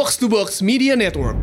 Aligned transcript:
Box 0.00 0.16
to 0.16 0.32
Box 0.32 0.62
Media 0.64 0.96
Network. 0.96 1.36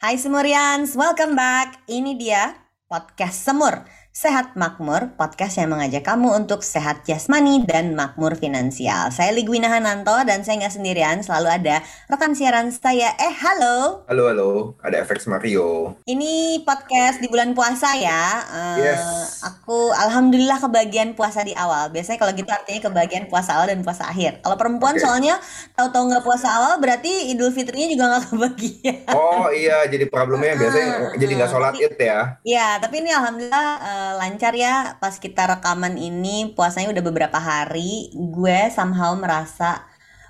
Hai 0.00 0.16
Semurians, 0.16 0.96
welcome 0.96 1.36
back. 1.36 1.84
Ini 1.84 2.16
dia 2.16 2.56
podcast 2.88 3.44
Semur. 3.44 3.84
Sehat 4.18 4.58
Makmur, 4.58 5.14
podcast 5.14 5.62
yang 5.62 5.70
mengajak 5.70 6.02
kamu 6.02 6.42
untuk 6.42 6.66
sehat 6.66 7.06
jasmani 7.06 7.62
dan 7.62 7.94
makmur 7.94 8.34
finansial. 8.34 9.14
Saya 9.14 9.30
Ligwina 9.30 9.70
Hananto 9.70 10.10
dan 10.26 10.42
saya 10.42 10.58
nggak 10.58 10.74
sendirian, 10.74 11.22
selalu 11.22 11.46
ada 11.54 11.86
rekan 12.10 12.34
siaran 12.34 12.74
saya. 12.74 13.14
Eh, 13.14 13.30
halo. 13.30 14.02
Halo, 14.10 14.26
halo. 14.26 14.50
Ada 14.82 15.06
efek 15.06 15.22
Mario. 15.30 15.94
Ini 16.02 16.66
podcast 16.66 17.22
di 17.22 17.30
bulan 17.30 17.54
puasa 17.54 17.94
ya. 17.94 18.42
Uh, 18.50 18.76
Yes. 18.82 19.38
Aku 19.46 19.94
alhamdulillah 19.94 20.58
kebagian 20.66 21.14
puasa 21.14 21.46
di 21.46 21.54
awal. 21.54 21.94
Biasanya 21.94 22.18
kalau 22.18 22.34
gitu 22.34 22.50
artinya 22.50 22.90
kebagian 22.90 23.30
puasa 23.30 23.54
awal 23.54 23.70
dan 23.70 23.86
puasa 23.86 24.10
akhir. 24.10 24.42
Kalau 24.42 24.58
perempuan 24.58 24.98
Oke. 24.98 25.06
soalnya 25.06 25.38
tahu-tahu 25.78 26.10
nggak 26.10 26.26
puasa 26.26 26.58
awal 26.58 26.82
berarti 26.82 27.30
Idul 27.30 27.54
Fitrinya 27.54 27.86
juga 27.86 28.04
nggak 28.10 28.24
kebagian. 28.34 29.14
Oh 29.14 29.46
iya, 29.54 29.86
jadi 29.86 30.10
problemnya 30.10 30.58
biasanya 30.58 30.90
Ah, 30.90 31.14
jadi 31.14 31.32
nggak 31.38 31.46
ah, 31.46 31.54
sholat 31.54 31.72
id 31.78 31.94
ya. 32.02 32.20
Ya, 32.42 32.68
tapi 32.82 32.98
ini 33.06 33.14
alhamdulillah 33.14 33.68
lancar 34.16 34.54
ya. 34.54 34.96
Pas 35.02 35.18
kita 35.18 35.44
rekaman 35.58 35.98
ini 35.98 36.54
puasanya 36.54 36.94
udah 36.94 37.04
beberapa 37.04 37.36
hari, 37.36 38.14
gue 38.14 38.58
somehow 38.72 39.12
merasa 39.18 39.84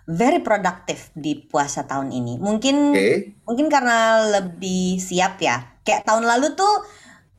very 0.09 0.41
productive 0.41 1.13
di 1.13 1.37
puasa 1.37 1.85
tahun 1.85 2.11
ini. 2.11 2.41
Mungkin 2.41 2.77
Oke. 2.97 3.37
mungkin 3.45 3.67
karena 3.69 4.25
lebih 4.41 4.97
siap 4.99 5.37
ya. 5.39 5.79
Kayak 5.85 6.09
tahun 6.09 6.25
lalu 6.25 6.57
tuh 6.57 6.75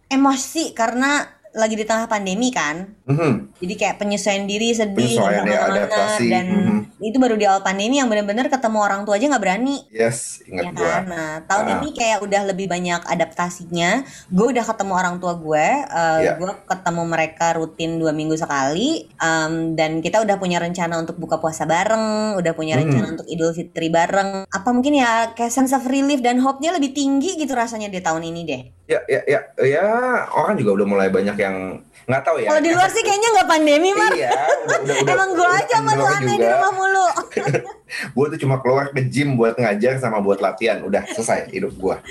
emosi 0.10 0.78
karena 0.78 1.39
lagi 1.52 1.74
di 1.74 1.82
tengah 1.82 2.06
pandemi 2.06 2.50
kan. 2.50 2.94
Mhm. 3.10 3.58
Jadi 3.58 3.74
kayak 3.74 3.98
penyesuaian 3.98 4.46
diri 4.46 4.70
sedih 4.70 5.18
Penyesuaian 5.18 5.46
ya, 5.46 5.60
adaptasi. 5.66 6.28
dan 6.30 6.46
Mhm. 6.46 6.80
itu 7.02 7.18
baru 7.18 7.34
di 7.34 7.46
awal 7.46 7.60
pandemi 7.60 7.98
yang 7.98 8.06
bener-bener 8.06 8.48
ketemu 8.48 8.78
orang 8.78 9.02
tua 9.02 9.18
aja 9.18 9.26
nggak 9.26 9.42
berani 9.42 9.82
Yes, 9.90 10.46
ya 10.46 10.62
ingat 10.62 10.74
gua. 10.78 10.86
kan? 10.86 11.04
Nah, 11.08 11.32
tahun 11.44 11.66
Ah. 11.66 11.74
ini 11.76 11.88
kayak 11.92 12.20
udah 12.22 12.42
lebih 12.46 12.68
banyak 12.68 13.02
adaptasinya. 13.04 13.92
Gue 14.28 14.52
udah 14.52 14.62
ketemu 14.62 14.94
orang 14.94 15.16
tua 15.18 15.34
gue, 15.34 15.68
eh, 15.84 16.20
Iya. 16.22 16.32
gue 16.38 16.52
ketemu 16.66 17.04
mereka 17.04 17.48
rutin 17.54 17.92
dua 17.98 18.12
minggu 18.12 18.36
sekali, 18.36 18.90
em, 19.16 19.74
dan 19.74 20.00
kita 20.00 20.22
udah 20.22 20.36
punya 20.36 20.60
rencana 20.60 20.98
untuk 20.98 21.18
buka 21.18 21.38
puasa 21.38 21.64
bareng, 21.64 22.36
udah 22.36 22.54
punya 22.54 22.78
Hmm. 22.78 22.86
rencana 22.86 23.06
untuk 23.14 23.26
Idul 23.26 23.52
Fitri 23.52 23.88
bareng. 23.88 24.46
Apa 24.46 24.70
mungkin 24.70 24.96
ya 24.96 25.34
kayak 25.34 25.50
sense 25.50 25.72
of 25.72 25.84
relief 25.84 26.20
dan 26.20 26.40
hope-nya 26.40 26.72
lebih 26.72 26.92
tinggi 26.92 27.36
gitu 27.36 27.52
rasanya 27.52 27.88
di 27.88 28.00
tahun 28.00 28.24
ini 28.24 28.42
deh. 28.44 28.64
Ya, 28.90 29.06
ya, 29.06 29.22
ya, 29.30 29.40
ya, 29.62 29.86
orang 30.34 30.58
juga 30.58 30.82
udah 30.82 30.88
mulai 30.90 31.14
banyak 31.14 31.38
yang 31.38 31.78
nggak 32.10 32.26
tahu 32.26 32.42
ya. 32.42 32.50
Kalau 32.50 32.62
di 32.66 32.74
luar 32.74 32.90
sih 32.90 33.06
kayaknya 33.06 33.30
nggak 33.38 33.50
pandemi, 33.54 33.94
Mar. 33.94 34.10
Iya, 34.18 34.34
udah, 34.34 34.78
udah, 34.82 34.96
udah. 35.06 35.14
Emang 35.14 35.30
gue 35.38 35.50
aja 35.62 35.76
mulai 35.78 36.10
aneh 36.18 36.36
di 36.42 36.48
rumah 36.50 36.72
mulu. 36.74 37.08
Gue 38.18 38.26
tuh 38.34 38.40
cuma 38.42 38.62
keluar 38.62 38.90
ke 38.90 39.02
gym 39.06 39.38
buat 39.38 39.58
ngajar 39.58 40.02
sama 40.02 40.22
buat 40.22 40.42
latihan. 40.42 40.82
Udah 40.82 41.06
selesai 41.14 41.54
hidup 41.54 41.74
gua. 41.78 42.02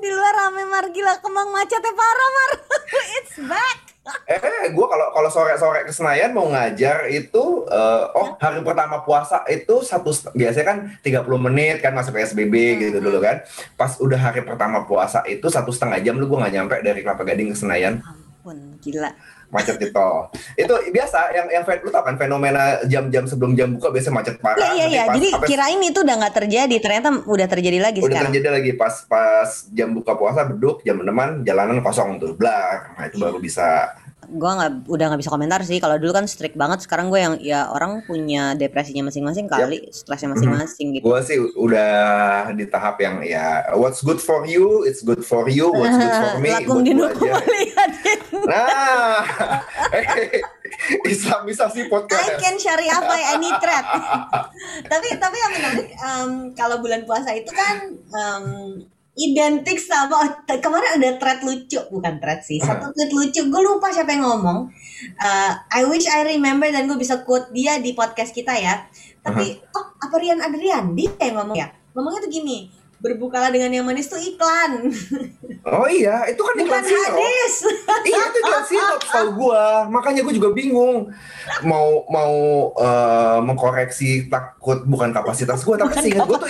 di 0.00 0.08
luar 0.12 0.32
rame 0.32 0.64
Mar 0.68 0.92
gila 0.92 1.20
kemang 1.24 1.48
macetnya 1.56 1.92
parah 1.92 2.30
Mar. 2.36 2.50
It's 3.16 3.36
back. 3.48 3.87
Eh, 4.28 4.72
gue 4.72 4.86
kalau 4.88 5.06
kalau 5.12 5.30
sore-sore 5.32 5.84
ke 5.84 5.92
Senayan 5.92 6.32
mau 6.32 6.48
ngajar 6.48 7.08
itu, 7.08 7.64
eh, 7.68 8.04
oh 8.12 8.36
hari 8.40 8.60
pertama 8.60 9.00
puasa 9.04 9.44
itu 9.48 9.80
satu 9.80 10.12
biasanya 10.36 10.66
kan 10.66 10.78
30 11.00 11.40
menit 11.40 11.80
kan 11.80 11.92
masuk 11.96 12.16
PSBB 12.16 12.54
gitu 12.88 12.98
dulu 13.00 13.20
kan. 13.20 13.40
Pas 13.76 13.96
udah 14.00 14.20
hari 14.20 14.44
pertama 14.44 14.84
puasa 14.84 15.24
itu 15.24 15.48
satu 15.48 15.72
setengah 15.72 16.00
jam 16.00 16.16
lu 16.16 16.28
gue 16.28 16.38
nggak 16.40 16.54
nyampe 16.54 16.76
dari 16.84 17.00
Kelapa 17.04 17.24
Gading 17.24 17.52
ke 17.52 17.56
Senayan 17.56 18.00
Ampun, 18.00 18.80
gila. 18.80 19.12
macet 19.48 19.80
di 19.80 19.88
tol. 19.88 20.28
Itu 20.60 20.76
biasa 20.92 21.32
yang 21.32 21.48
yang 21.48 21.64
lu 21.64 21.88
tau 21.88 22.04
kan 22.04 22.20
fenomena 22.20 22.84
jam-jam 22.84 23.24
sebelum 23.24 23.56
jam 23.56 23.72
buka 23.72 23.88
biasanya 23.88 24.20
macet 24.20 24.36
parah. 24.44 24.60
Iya 24.60 24.72
iya 24.76 24.86
iya. 24.88 25.02
Jadi 25.08 25.28
kirain 25.48 25.80
itu 25.80 26.04
udah 26.04 26.16
nggak 26.20 26.36
terjadi, 26.36 26.76
ternyata 26.84 27.08
udah 27.24 27.46
terjadi 27.48 27.80
lagi 27.80 28.04
udah 28.04 28.12
sekarang. 28.12 28.28
terjadi 28.28 28.48
lagi 28.52 28.72
pas 28.76 29.08
pas 29.08 29.48
jam 29.72 29.96
buka 29.96 30.20
puasa 30.20 30.44
beduk 30.44 30.84
jam 30.84 31.00
teman 31.00 31.40
jalanan 31.48 31.80
kosong 31.80 32.20
tuh 32.20 32.36
blar 32.36 32.92
nah 33.00 33.08
itu 33.08 33.16
baru 33.16 33.40
bisa 33.40 33.96
Gua 34.28 34.50
nggak 34.60 34.70
udah 34.88 35.04
nggak 35.12 35.20
bisa 35.24 35.32
komentar 35.32 35.60
sih. 35.64 35.80
Kalau 35.80 35.96
dulu 35.96 36.12
kan 36.12 36.28
strict 36.28 36.54
banget, 36.54 36.84
sekarang 36.84 37.08
gue 37.08 37.20
yang 37.20 37.34
ya 37.40 37.72
orang 37.72 38.04
punya 38.04 38.52
depresinya 38.52 39.08
masing-masing 39.08 39.48
kali, 39.48 39.88
stresnya 39.88 40.32
masing-masing 40.36 41.00
gitu. 41.00 41.04
gue 41.08 41.20
sih 41.24 41.38
udah 41.56 42.50
di 42.52 42.64
tahap 42.68 43.00
yang 43.00 43.24
ya 43.24 43.64
what's 43.74 44.04
good 44.04 44.20
for 44.20 44.44
you 44.44 44.84
it's 44.84 45.00
good 45.00 45.22
for 45.24 45.48
you 45.48 45.70
what's 45.72 45.96
good 45.96 46.16
for 46.16 46.34
me 46.40 46.50
Lakum 46.52 46.84
dinukum 46.84 47.28
nah 48.50 49.24
islamisasi 51.12 51.86
I 51.86 51.90
podcast 51.90 52.38
can 52.38 52.56
syariah 52.60 53.00
by 53.02 53.20
any 53.34 53.50
thread. 53.58 53.84
tapi 54.92 55.08
tapi 55.18 55.36
yang 55.36 55.52
menarik 55.56 55.88
em, 55.96 56.30
kalau 56.54 56.78
bulan 56.78 57.02
puasa 57.08 57.34
itu 57.34 57.50
kan 57.50 57.76
em, 57.96 58.44
identik 59.18 59.82
sama 59.82 60.38
kemarin 60.46 61.02
ada 61.02 61.18
thread 61.18 61.40
lucu. 61.42 61.80
Bukan 61.90 62.22
thread 62.22 62.40
sih 62.46 62.62
satu 62.62 62.94
tweet 62.94 63.10
lucu. 63.10 63.40
Gue 63.50 63.62
lupa 63.66 63.90
siapa 63.90 64.14
yang 64.14 64.24
ngomong. 64.24 64.70
Eh, 65.02 65.52
I 65.74 65.82
wish 65.90 66.06
I 66.06 66.22
remember 66.22 66.70
dan 66.70 66.86
gue 66.86 66.98
bisa 66.98 67.26
quote 67.26 67.50
dia 67.50 67.82
di 67.82 67.92
podcast 67.98 68.30
kita 68.30 68.54
ya. 68.54 68.86
Tapi 69.20 69.58
oh 69.74 69.86
apa 69.98 70.14
Rian 70.16 70.38
Adrian? 70.38 70.94
Dia 70.94 71.10
yang 71.18 71.42
ngomong 71.42 71.56
ya? 71.58 71.68
Ngomongnya 71.92 72.24
tuh 72.24 72.32
gini 72.32 72.78
berbukalah 72.98 73.54
dengan 73.54 73.70
yang 73.70 73.86
manis 73.86 74.10
tuh 74.10 74.18
iklan. 74.18 74.82
Oh 75.68 75.84
iya 75.84 76.24
itu 76.32 76.40
kan 76.40 76.54
bukan 76.56 76.64
iklan 76.64 76.84
sirup 76.86 77.12
hadis. 77.12 77.54
Iya 78.08 78.22
itu 78.32 78.38
iklan 78.40 78.64
sirup 78.64 79.00
tau 79.04 79.28
gue 79.36 79.64
makanya 79.92 80.20
gue 80.24 80.34
juga 80.40 80.48
bingung 80.56 81.12
mau 81.60 82.08
mau 82.08 82.34
eh, 82.72 83.38
mengkoreksi 83.44 84.32
takut 84.32 84.88
bukan 84.88 85.12
kapasitas 85.12 85.60
gue 85.60 85.76
tapi 85.76 85.92
seingat 86.00 86.24
gue 86.24 86.38
tuh 86.40 86.48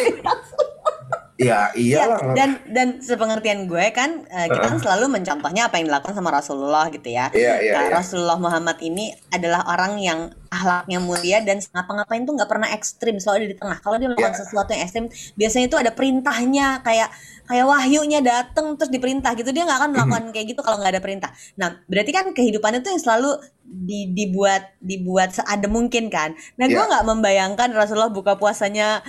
ya 1.38 1.71
Ya, 1.71 2.03
iyalah 2.03 2.34
dan 2.34 2.59
dan 2.66 2.99
sepengertian 2.99 3.71
gue 3.71 3.94
kan 3.94 4.26
eh, 4.26 4.50
kita 4.50 4.75
kan 4.75 4.81
selalu 4.82 5.06
mencontohnya 5.22 5.71
apa 5.71 5.78
yang 5.78 5.87
dilakukan 5.87 6.19
sama 6.19 6.34
Rasulullah 6.34 6.91
gitu 6.91 7.15
ya. 7.15 7.31
Iya, 7.31 7.62
iya, 7.62 7.72
Nah, 7.78 7.84
iya. 7.87 7.94
Rasulullah 7.94 8.43
Muhammad 8.43 8.82
ini 8.82 9.15
adalah 9.31 9.62
orang 9.71 10.03
yang 10.03 10.34
ahlaknya 10.48 10.98
mulia 10.98 11.38
dan 11.41 11.60
ngapa-ngapain 11.60 12.22
tuh 12.22 12.34
nggak 12.34 12.48
pernah 12.48 12.69
ekstrim, 12.70 13.16
selalu 13.16 13.36
ada 13.38 13.48
di 13.48 13.56
tengah. 13.56 13.78
Kalau 13.78 13.97
dia 13.97 14.06
melakukan 14.06 14.32
Iya. 14.32 14.41
sesuatu 14.42 14.70
yang 14.70 14.82
ekstrim, 14.82 15.04
biasanya 15.34 15.66
itu 15.66 15.76
ada 15.76 15.91
perintahnya 15.91 16.66
kayak 16.81 17.09
kayak 17.44 17.64
wahyunya 17.64 18.20
dateng 18.20 18.76
terus 18.76 18.88
diperintah 18.88 19.32
gitu. 19.32 19.48
Dia 19.50 19.64
nggak 19.64 19.78
akan 19.78 19.91
melakukan 19.91 20.25
kayak 20.31 20.47
gitu 20.48 20.60
kalau 20.60 20.76
nggak 20.76 20.92
ada 20.94 21.03
perintah. 21.03 21.31
Nah, 21.54 21.81
berarti 21.84 22.10
kan 22.10 22.26
kehidupannya 22.31 22.81
tuh 22.81 22.92
yang 22.92 23.00
selalu 23.00 23.31
di- 23.64 24.08
dibuat 24.08 24.76
dibuat 24.78 25.32
seadem 25.32 25.69
mungkin 25.69 26.08
kan. 26.08 26.32
Nah, 26.56 26.66
gue 26.66 26.75
Iya. 26.75 26.88
nggak 26.88 27.04
membayangkan 27.04 27.69
Rasulullah 27.72 28.08
buka 28.08 28.37
puasanya 28.37 29.00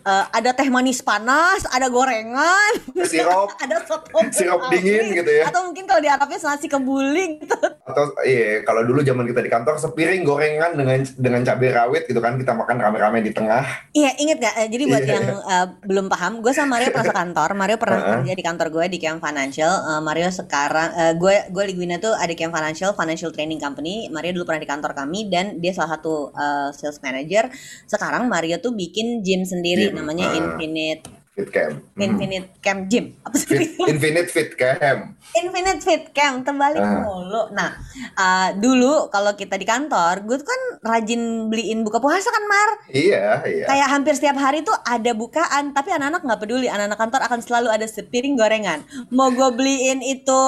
eh, 0.00 0.24
ada 0.28 0.50
teh 0.52 0.66
manis 0.68 0.98
panas, 1.00 1.66
ada 1.66 1.86
gorengan, 1.88 2.72
sirup 3.04 3.50
ada 3.62 3.82
soto 3.82 4.10
Sirup 4.34 4.62
dingin 4.68 5.14
gitu 5.14 5.30
ya. 5.32 5.46
Atau 5.46 5.66
mungkin 5.66 5.86
kalau 5.86 5.98
di 5.98 6.08
Arabnya 6.08 6.38
nasi 6.40 6.66
kebuli 6.66 7.38
gitu. 7.38 7.58
atau 7.88 8.04
iya 8.20 8.60
kalau 8.62 8.84
dulu 8.84 9.00
zaman 9.00 9.24
kita 9.24 9.40
di 9.40 9.48
kantor 9.48 9.76
sepiring 9.76 10.20
gorengan 10.20 10.72
dengan 10.72 10.87
dengan 11.16 11.40
cabai 11.44 11.70
rawit 11.70 12.02
gitu 12.08 12.18
kan 12.18 12.36
kita 12.36 12.52
makan 12.52 12.76
rame-rame 12.80 13.20
di 13.20 13.32
tengah 13.34 13.64
Iya, 13.92 14.10
inget 14.20 14.38
gak? 14.38 14.54
Eh, 14.62 14.68
Jadi 14.70 14.84
buat 14.86 15.04
Iya. 15.04 15.14
yang 15.18 15.26
eh, 15.42 15.66
belum 15.84 16.06
paham, 16.06 16.32
gue 16.40 16.52
sama 16.54 16.78
Mario 16.78 16.94
pernah 16.94 17.10
sekantor. 17.10 17.48
Mario 17.52 17.76
pernah 17.76 17.98
Heeh. 17.98 18.10
kerja 18.22 18.32
di 18.38 18.44
kantor 18.44 18.68
gue 18.70 18.84
di 18.88 18.98
Camp 19.02 19.18
Financial. 19.18 19.72
Eh, 19.74 20.00
Mario 20.04 20.28
sekarang, 20.30 20.88
eh, 20.94 21.12
gue 21.18 21.34
gue 21.50 21.64
Ligwina 21.66 21.98
tuh 21.98 22.14
ada 22.14 22.30
Camp 22.38 22.54
Financial, 22.54 22.90
Financial 22.94 23.30
Training 23.34 23.58
Company. 23.58 24.06
Mario 24.08 24.30
dulu 24.38 24.46
pernah 24.46 24.62
di 24.62 24.70
kantor 24.70 24.92
kami 24.94 25.26
dan 25.32 25.58
dia 25.58 25.74
salah 25.74 25.98
satu 25.98 26.30
eh, 26.30 26.68
sales 26.72 27.02
manager. 27.02 27.50
Sekarang 27.84 28.30
Mario 28.30 28.62
tuh 28.62 28.70
bikin 28.72 29.26
gym 29.26 29.42
sendiri, 29.42 29.90
Gym, 29.90 29.98
namanya 29.98 30.30
ah. 30.30 30.38
Infinite 30.38 31.17
fit 31.38 31.48
camp 31.48 31.74
Hmm. 31.94 32.02
Infinite 32.04 32.48
Camp 32.58 32.80
Gym. 32.86 33.14
Apa 33.22 33.34
sih? 33.34 33.46
Fit- 33.46 33.78
infinite 33.86 34.26
fit 34.28 34.50
camp 34.52 35.14
Infinite 35.30 35.80
Fit 35.80 36.04
Camp 36.10 36.40
terbalik 36.40 36.80
Ah. 36.80 37.04
mulu. 37.04 37.52
Nah, 37.52 37.76
uh, 38.14 38.48
dulu 38.54 39.06
kalau 39.08 39.34
kita 39.34 39.54
di 39.54 39.62
kantor, 39.62 40.24
gue 40.24 40.36
tuh 40.36 40.46
kan 40.46 40.60
rajin 40.82 41.20
beliin 41.46 41.84
buka 41.84 41.98
puasa 41.98 42.26
kan, 42.26 42.42
Mar. 42.42 42.70
iya 42.88 43.44
iya 43.44 43.68
Kayak 43.68 43.88
hampir 43.88 44.12
setiap 44.14 44.34
hari 44.36 44.62
tuh 44.62 44.72
ada 44.80 45.12
bukaan, 45.12 45.70
tapi 45.70 45.92
anak-anak 45.92 46.24
nggak 46.24 46.40
peduli. 46.40 46.66
Anak-anak 46.66 46.96
kantor 46.96 47.20
akan 47.22 47.40
selalu 47.40 47.68
ada 47.68 47.84
sepiring 47.84 48.34
gorengan. 48.34 48.80
Mau 49.10 49.28
gue 49.28 49.48
beliin 49.52 50.00
itu 50.00 50.40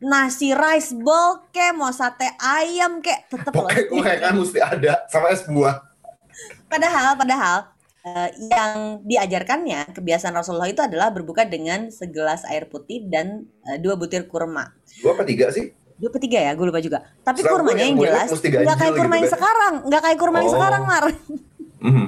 nasi 0.00 0.54
rice 0.54 0.94
bowl 0.94 1.44
ke, 1.48 1.72
mau 1.72 1.90
sate 1.90 2.30
ayam 2.38 3.00
ke, 3.00 3.26
tetep 3.26 3.50
loh. 3.50 3.66
pokoknya 3.66 3.84
gorengan 3.86 4.32
mesti 4.38 4.58
ada 4.60 4.92
sama 5.06 5.28
es 5.28 5.42
buah 5.44 5.82
Padahal, 6.64 7.16
padahal 7.16 7.58
eh, 8.08 8.30
yang 8.48 8.76
diajarkannya 9.02 9.92
kebiasaan 9.92 10.32
Rasulullah 10.32 10.66
itu 10.66 10.80
adalah 10.80 11.08
berbuka 11.08 11.44
dengan 11.44 11.90
segelas 11.90 12.44
air 12.44 12.64
putih 12.64 13.04
dan 13.04 13.44
eh, 13.64 13.76
dua 13.76 13.94
butir 13.94 14.24
kurma. 14.24 14.72
dua 14.98 15.12
apa 15.12 15.22
tiga 15.22 15.50
sih 15.50 15.72
Dua 15.94 16.08
per 16.08 16.22
tiga 16.22 16.38
ya, 16.38 16.54
gue 16.54 16.62
lupa 16.62 16.78
juga. 16.78 17.02
Tapi 17.20 17.42
kurmanya 17.42 17.82
yang 17.82 17.98
yang 17.98 18.06
jelas 18.06 18.30
nggak 18.30 18.46
kayak 18.46 18.62
ganjil 18.70 18.94
kurma 18.94 19.10
gitu 19.10 19.18
yang 19.18 19.26
kan. 19.26 19.34
sekarang, 19.34 19.74
nggak 19.82 20.00
kayak 20.00 20.18
kurma 20.18 20.36
yang 20.38 20.46
Oh. 20.46 20.54
sekarang, 20.54 20.82
Mar. 20.86 21.04
Mhm. 21.90 22.06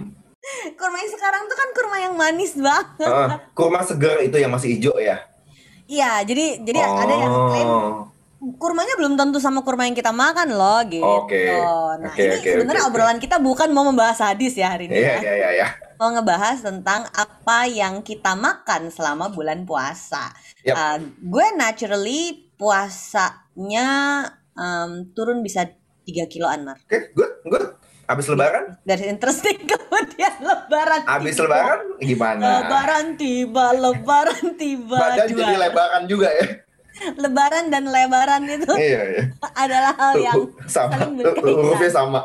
kurma 0.72 0.96
yang 0.96 1.10
sekarang 1.10 1.42
tuh 1.44 1.54
kan 1.54 1.68
kurma 1.70 1.96
yang 1.98 2.14
manis 2.14 2.52
banget. 2.54 3.02
Heeh, 3.02 3.28
kurma 3.50 3.80
segar 3.82 4.16
itu 4.20 4.36
yang 4.36 4.48
masih 4.48 4.68
hijau 4.72 4.94
ya? 4.94 5.18
Iya, 5.84 6.22
jadi 6.22 6.62
jadi 6.62 6.78
ada 6.78 7.10
yang 7.12 7.32
klaim 7.50 7.66
Oh, 7.66 7.90
kurmanya 8.56 8.94
belum 8.94 9.18
tentu 9.18 9.36
sama 9.36 9.60
kurma 9.60 9.84
yang 9.84 9.92
kita 9.92 10.14
makan 10.14 10.54
loh 10.54 10.80
gitu. 10.86 11.02
Oke, 11.02 11.50
Nah, 11.50 11.98
oke, 12.06 12.14
ini 12.16 12.34
oke, 12.38 12.46
sebenarnya 12.48 12.82
oke. 12.82 12.90
obrolan 12.90 13.18
kita 13.18 13.36
bukan 13.36 13.68
mau 13.68 13.82
membahas 13.82 14.22
hadis 14.24 14.54
ya 14.54 14.70
hari 14.70 14.86
ini 14.86 14.96
iya 14.96 15.18
ya. 15.18 15.20
iya 15.20 15.32
iya 15.34 15.48
iya. 15.52 15.68
Mau 16.00 16.16
ngebahas 16.16 16.64
tentang 16.64 17.04
apa 17.12 17.68
yang 17.68 18.00
kita 18.00 18.32
makan 18.32 18.88
selama 18.88 19.28
bulan 19.28 19.68
puasa. 19.68 20.32
Yap. 20.64 20.72
Uh, 20.72 20.98
gue 21.20 21.46
naturally 21.60 22.48
puasanya 22.56 23.88
um, 24.56 25.12
turun 25.12 25.44
bisa 25.44 25.68
3 26.08 26.24
kiloan, 26.32 26.64
Mar. 26.64 26.80
Oke, 26.88 27.12
good, 27.12 27.32
good. 27.44 27.76
Habis 28.08 28.32
lebaran? 28.32 28.80
Dari 28.80 29.12
interesting 29.12 29.60
kemudian 29.70 30.34
lebaran 30.40 31.04
Habis 31.04 31.36
tiba. 31.36 31.44
lebaran 31.46 31.80
gimana? 32.00 32.42
Lebaran 32.42 33.06
tiba, 33.14 33.66
lebaran 33.76 34.44
tiba. 34.56 34.98
Badan 34.98 35.28
dua. 35.30 35.36
jadi 35.36 35.54
lebaran 35.68 36.02
juga 36.08 36.28
ya? 36.32 36.46
Lebaran 37.20 37.64
dan 37.70 37.84
lebaran 37.86 38.42
itu 38.50 38.72
iya, 38.80 39.00
iya. 39.04 39.22
adalah 39.62 39.92
hal 39.94 40.14
yang 40.18 40.36
sama, 40.66 40.96
saling 40.96 41.12
berkaitan. 41.22 41.54
hurufnya 41.54 41.90
sama. 41.92 42.20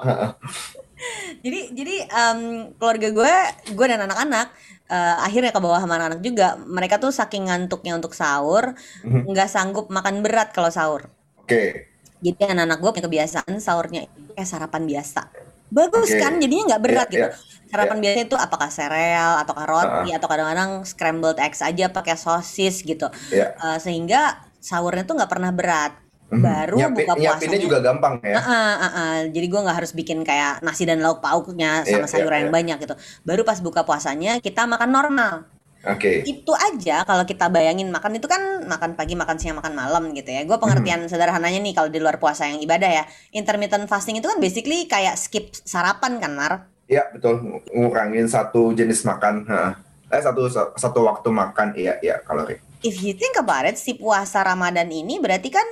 Jadi 1.43 1.59
jadi 1.75 1.95
em, 2.07 2.39
keluarga 2.79 3.07
gue, 3.11 3.33
gue 3.71 3.85
dan 3.85 4.01
anak-anak 4.07 4.47
eh, 4.85 5.15
akhirnya 5.25 5.49
ke 5.49 5.57
bawah 5.57 5.81
sama 5.81 5.97
anak-anak 5.97 6.21
juga. 6.21 6.55
Mereka 6.61 7.01
tuh 7.01 7.09
saking 7.09 7.49
ngantuknya 7.49 7.97
untuk 7.97 8.13
sahur, 8.13 8.77
Mhm. 9.01 9.25
nggak 9.33 9.49
sanggup 9.49 9.89
makan 9.89 10.21
berat 10.21 10.53
kalau 10.53 10.69
sahur. 10.69 11.09
Oke, 11.41 11.89
Jadi 12.21 12.41
anak-anak 12.41 12.77
gue 12.81 12.91
punya 12.93 13.05
kebiasaan 13.05 13.53
sahurnya 13.59 14.05
itu 14.05 14.33
kayak 14.33 14.49
sarapan 14.49 14.83
biasa. 14.85 15.21
Bagus 15.69 16.09
Oke. 16.09 16.21
kan, 16.21 16.37
jadinya 16.37 16.63
nggak 16.73 16.83
berat 16.85 17.07
Iya, 17.09 17.13
gitu. 17.13 17.27
iya. 17.27 17.29
Sarapan 17.65 17.97
biasa 17.99 18.17
itu 18.23 18.35
apakah 18.37 18.69
sereal, 18.71 19.33
ataukah 19.41 19.65
roti, 19.67 20.09
Ah. 20.09 20.17
atau 20.17 20.27
kadang-kadang 20.29 20.71
scrambled 20.85 21.37
eggs 21.41 21.61
aja 21.61 21.89
pakai 21.89 22.15
sosis 22.15 22.81
gitu. 22.81 23.09
ya. 23.29 23.53
Eh, 23.57 23.77
sehingga 23.81 24.37
sahurnya 24.61 25.03
tuh 25.05 25.17
nggak 25.17 25.31
pernah 25.33 25.49
berat. 25.49 25.93
Mhm. 26.25 26.41
Baru 26.41 26.75
Nyiapin- 26.81 26.95
buka 27.05 27.13
nyiapinnya 27.13 27.31
puasanya 27.37 27.59
juga 27.61 27.77
gampang 27.79 28.13
ya. 28.19 28.37
Heeh, 28.41 28.73
heeh. 28.81 29.15
Jadi 29.29 29.45
gue 29.45 29.59
nggak 29.61 29.77
harus 29.77 29.91
bikin 29.93 30.19
kayak 30.21 30.65
nasi 30.65 30.83
dan 30.83 30.97
lauk 30.97 31.21
pauknya 31.21 31.85
Iya, 31.85 32.01
sama 32.01 32.07
sayuran 32.09 32.33
iya, 32.33 32.43
yang 32.49 32.53
banyak 32.53 32.77
gitu. 32.81 32.95
Baru 33.21 33.45
pas 33.45 33.61
buka 33.61 33.85
puasanya 33.85 34.41
kita 34.41 34.65
makan 34.65 34.89
normal. 34.89 35.33
Oke. 35.85 36.25
Itu 36.25 36.57
aja 36.57 37.05
kalau 37.05 37.21
kita 37.23 37.45
bayangin 37.45 37.93
makan 37.93 38.17
itu 38.17 38.25
kan 38.25 38.65
makan 38.65 38.97
pagi, 38.97 39.13
makan 39.13 39.37
siang, 39.37 39.61
makan 39.61 39.77
malam 39.77 40.09
gitu 40.11 40.25
ya. 40.25 40.41
Gue 40.41 40.57
pengertian 40.57 41.05
sederhananya 41.05 41.61
nih 41.61 41.77
kalau 41.77 41.93
di 41.93 42.01
luar 42.01 42.17
puasa 42.17 42.49
yang 42.49 42.57
ibadah 42.57 42.89
ya. 42.89 43.03
Intermittent 43.29 43.85
fasting 43.85 44.17
itu 44.17 44.25
kan 44.25 44.41
basically 44.41 44.89
kayak 44.89 45.13
skip 45.13 45.53
sarapan 45.53 46.17
kan, 46.17 46.33
Mar? 46.33 46.53
Iya 46.85 47.05
betul 47.11 47.61
ngurangin 47.69 48.25
satu 48.25 48.73
jenis 48.73 49.05
makan. 49.05 49.45
heeh. 49.45 49.71
Eh 50.09 50.21
satu 50.21 50.49
satu 50.73 51.05
waktu 51.05 51.29
makan. 51.29 51.77
Iya 51.77 52.01
iya 52.01 52.17
kalori. 52.19 52.57
If 52.81 53.01
you 53.01 53.13
think 53.13 53.37
about 53.37 53.65
it, 53.65 53.77
si 53.77 53.93
puasa 53.93 54.41
Ramadan 54.41 54.89
ini 54.89 55.17
berarti 55.17 55.49
kan 55.49 55.65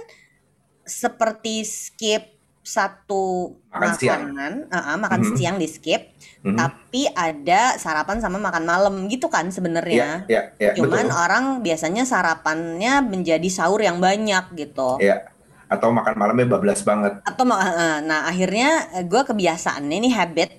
seperti 0.84 1.64
skip 1.64 2.34
satu 2.64 3.52
Makan 3.76 3.92
siang. 4.00 4.22
makanan, 4.32 4.54
Heeh, 4.72 4.96
makan 4.96 5.20
Mhm. 5.20 5.36
siang 5.36 5.58
di 5.60 5.68
skip, 5.68 6.16
Mhm. 6.48 6.56
tapi 6.56 7.04
ada 7.12 7.76
sarapan 7.76 8.24
sama 8.24 8.40
makan 8.40 8.64
malam 8.64 8.94
gitu 9.12 9.28
kan 9.28 9.52
sebenarnya. 9.52 10.24
iya 10.32 10.56
iya 10.56 10.72
Cuman 10.72 11.12
betul. 11.12 11.20
orang 11.20 11.44
biasanya 11.60 12.08
sarapannya 12.08 13.04
menjadi 13.04 13.48
sahur 13.52 13.84
yang 13.84 14.00
banyak 14.00 14.56
gitu. 14.56 14.96
Iya. 15.04 15.28
Atau 15.68 15.92
makan 15.92 16.16
malamnya 16.16 16.48
bablas 16.48 16.88
banget. 16.88 17.20
Atau 17.28 17.44
eh, 17.44 18.00
nah 18.00 18.32
akhirnya 18.32 18.70
gue 19.04 19.22
kebiasaannya 19.28 19.98
ini 20.00 20.10
habit 20.16 20.52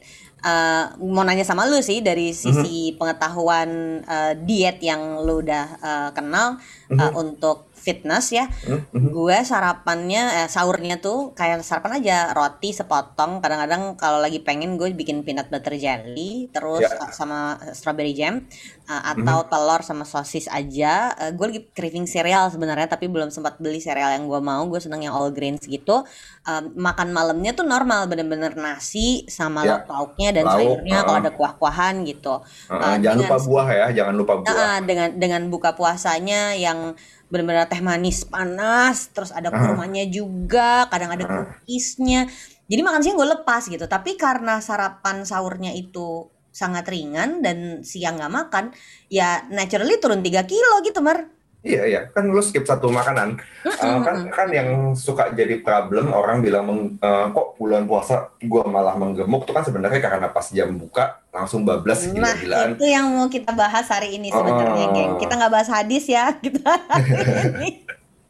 eh, 0.45 0.85
mau 1.01 1.25
nanya 1.25 1.41
sama 1.41 1.65
lu 1.65 1.81
sih 1.81 2.05
dari 2.05 2.37
sisi 2.37 2.93
pengetahuan 3.01 4.05
eh, 4.05 4.33
diet 4.45 4.77
yang 4.85 5.25
lu 5.25 5.41
udah 5.41 5.65
eh, 5.81 6.11
kenal 6.13 6.61
eh, 6.91 7.13
untuk 7.17 7.73
fitness 7.85 8.33
ya. 8.33 8.49
Mhm. 8.49 9.13
Gue 9.13 9.37
sarapannya 9.45 10.45
eh, 10.45 10.49
sahurnya 10.49 10.97
tuh 10.99 11.37
kayak 11.37 11.61
sarapan 11.61 12.01
aja 12.01 12.17
roti 12.33 12.73
sepotong. 12.73 13.45
Kadang-kadang 13.45 14.01
kalau 14.01 14.25
lagi 14.25 14.41
pengen 14.41 14.81
gue 14.81 14.89
bikin 14.97 15.21
peanut 15.21 15.53
butter 15.53 15.77
jelly 15.77 16.49
terus 16.49 16.89
eh, 16.89 17.11
sama 17.13 17.61
strawberry 17.77 18.17
jam 18.17 18.41
eh, 18.89 19.03
atau 19.13 19.45
telur 19.45 19.85
sama 19.85 20.09
sosis 20.09 20.49
aja. 20.49 21.13
Eh, 21.21 21.37
gue 21.37 21.47
lagi 21.53 21.63
craving 21.69 22.09
cereal 22.09 22.49
sebenarnya 22.49 22.89
tapi 22.89 23.13
belum 23.13 23.29
sempat 23.29 23.61
beli 23.61 23.79
cereal 23.79 24.17
yang 24.17 24.25
gue 24.25 24.41
mau. 24.41 24.65
Gue 24.65 24.81
seneng 24.81 25.05
yang 25.05 25.13
all 25.13 25.29
grains 25.29 25.69
gitu. 25.69 26.03
Eh, 26.49 26.63
makan 26.73 27.13
malamnya 27.13 27.53
tuh 27.53 27.69
normal 27.69 28.09
bener-bener 28.09 28.57
nasi 28.57 29.29
sama 29.29 29.61
Ya. 29.65 29.77
lauk 29.77 29.85
pauknya 29.89 30.29
dan 30.31 30.45
Lauk, 30.47 30.57
sayurnya 30.61 30.99
kalau 31.03 31.17
uh-uh. 31.17 31.25
ada 31.25 31.31
kuah-kuahan 31.35 31.95
gitu. 32.05 32.35
Heeh, 32.71 32.95
Eh, 32.95 32.97
jangan 33.01 33.17
dengan 33.19 33.19
lupa 33.25 33.37
buah 33.43 33.69
ya, 33.69 33.87
jangan 33.91 34.15
lupa 34.15 34.33
buah. 34.39 34.55
Nah, 34.55 34.79
dengan 34.85 35.09
dengan 35.17 35.43
buka 35.49 35.71
puasanya 35.75 36.53
yang 36.55 36.95
benar-benar 37.35 37.67
teh 37.67 37.83
manis 37.83 38.23
panas, 38.23 39.11
terus 39.11 39.35
ada 39.35 39.51
kurmanya 39.51 40.07
juga, 40.07 40.87
kadang 40.87 41.11
ada 41.19 41.27
cookiesnya. 41.27 42.31
Jadi 42.71 42.81
makan 42.87 43.03
siang 43.03 43.19
gue 43.19 43.29
lepas 43.35 43.67
gitu. 43.67 43.91
Tapi 43.91 44.15
karena 44.15 44.63
sarapan 44.63 45.27
sahurnya 45.27 45.75
itu 45.75 46.31
sangat 46.55 46.87
ringan 46.87 47.43
dan 47.43 47.83
siang 47.83 48.15
nggak 48.15 48.31
makan, 48.31 48.65
ya 49.11 49.43
naturally 49.51 49.99
turun 49.99 50.23
3 50.23 50.47
kilo 50.47 50.79
gitu, 50.87 51.03
Mar. 51.03 51.27
Iya 51.65 51.83
iya, 51.83 52.01
kan 52.07 52.29
lu 52.29 52.39
skip 52.39 52.63
satu 52.63 52.93
makanan. 52.93 53.41
Eh, 53.65 53.73
kan 53.99 54.29
kan 54.29 54.49
yang 54.49 54.69
suka 54.95 55.33
jadi 55.33 55.59
problem 55.59 56.13
orang 56.13 56.39
bilang 56.39 56.65
meng- 56.65 56.95
eh, 56.95 57.27
kok 57.27 57.57
bulan 57.57 57.85
puasa 57.85 58.29
gua 58.39 58.69
malah 58.69 58.93
menggemuk 58.93 59.43
tuh 59.43 59.51
kan 59.51 59.65
sebenarnya 59.65 59.97
karena 59.99 60.29
pas 60.29 60.45
jam 60.47 60.69
buka 60.71 61.25
langsung 61.31 61.65
bablas 61.65 62.05
Nah, 62.05 62.13
gila-gilaan. 62.13 62.69
itu 62.77 62.85
yang 62.85 63.09
mau 63.11 63.27
kita 63.27 63.51
bahas 63.51 63.89
hari 63.89 64.15
ini 64.15 64.29
sebenarnya, 64.29 64.87
Oh. 64.87 64.93
geng. 64.93 65.13
Kita 65.17 65.33
nggak 65.35 65.51
bahas 65.51 65.71
hadis 65.71 66.05
ya. 66.05 66.37
Kita 66.45 66.61
hari 66.85 67.17
ini, 67.49 67.69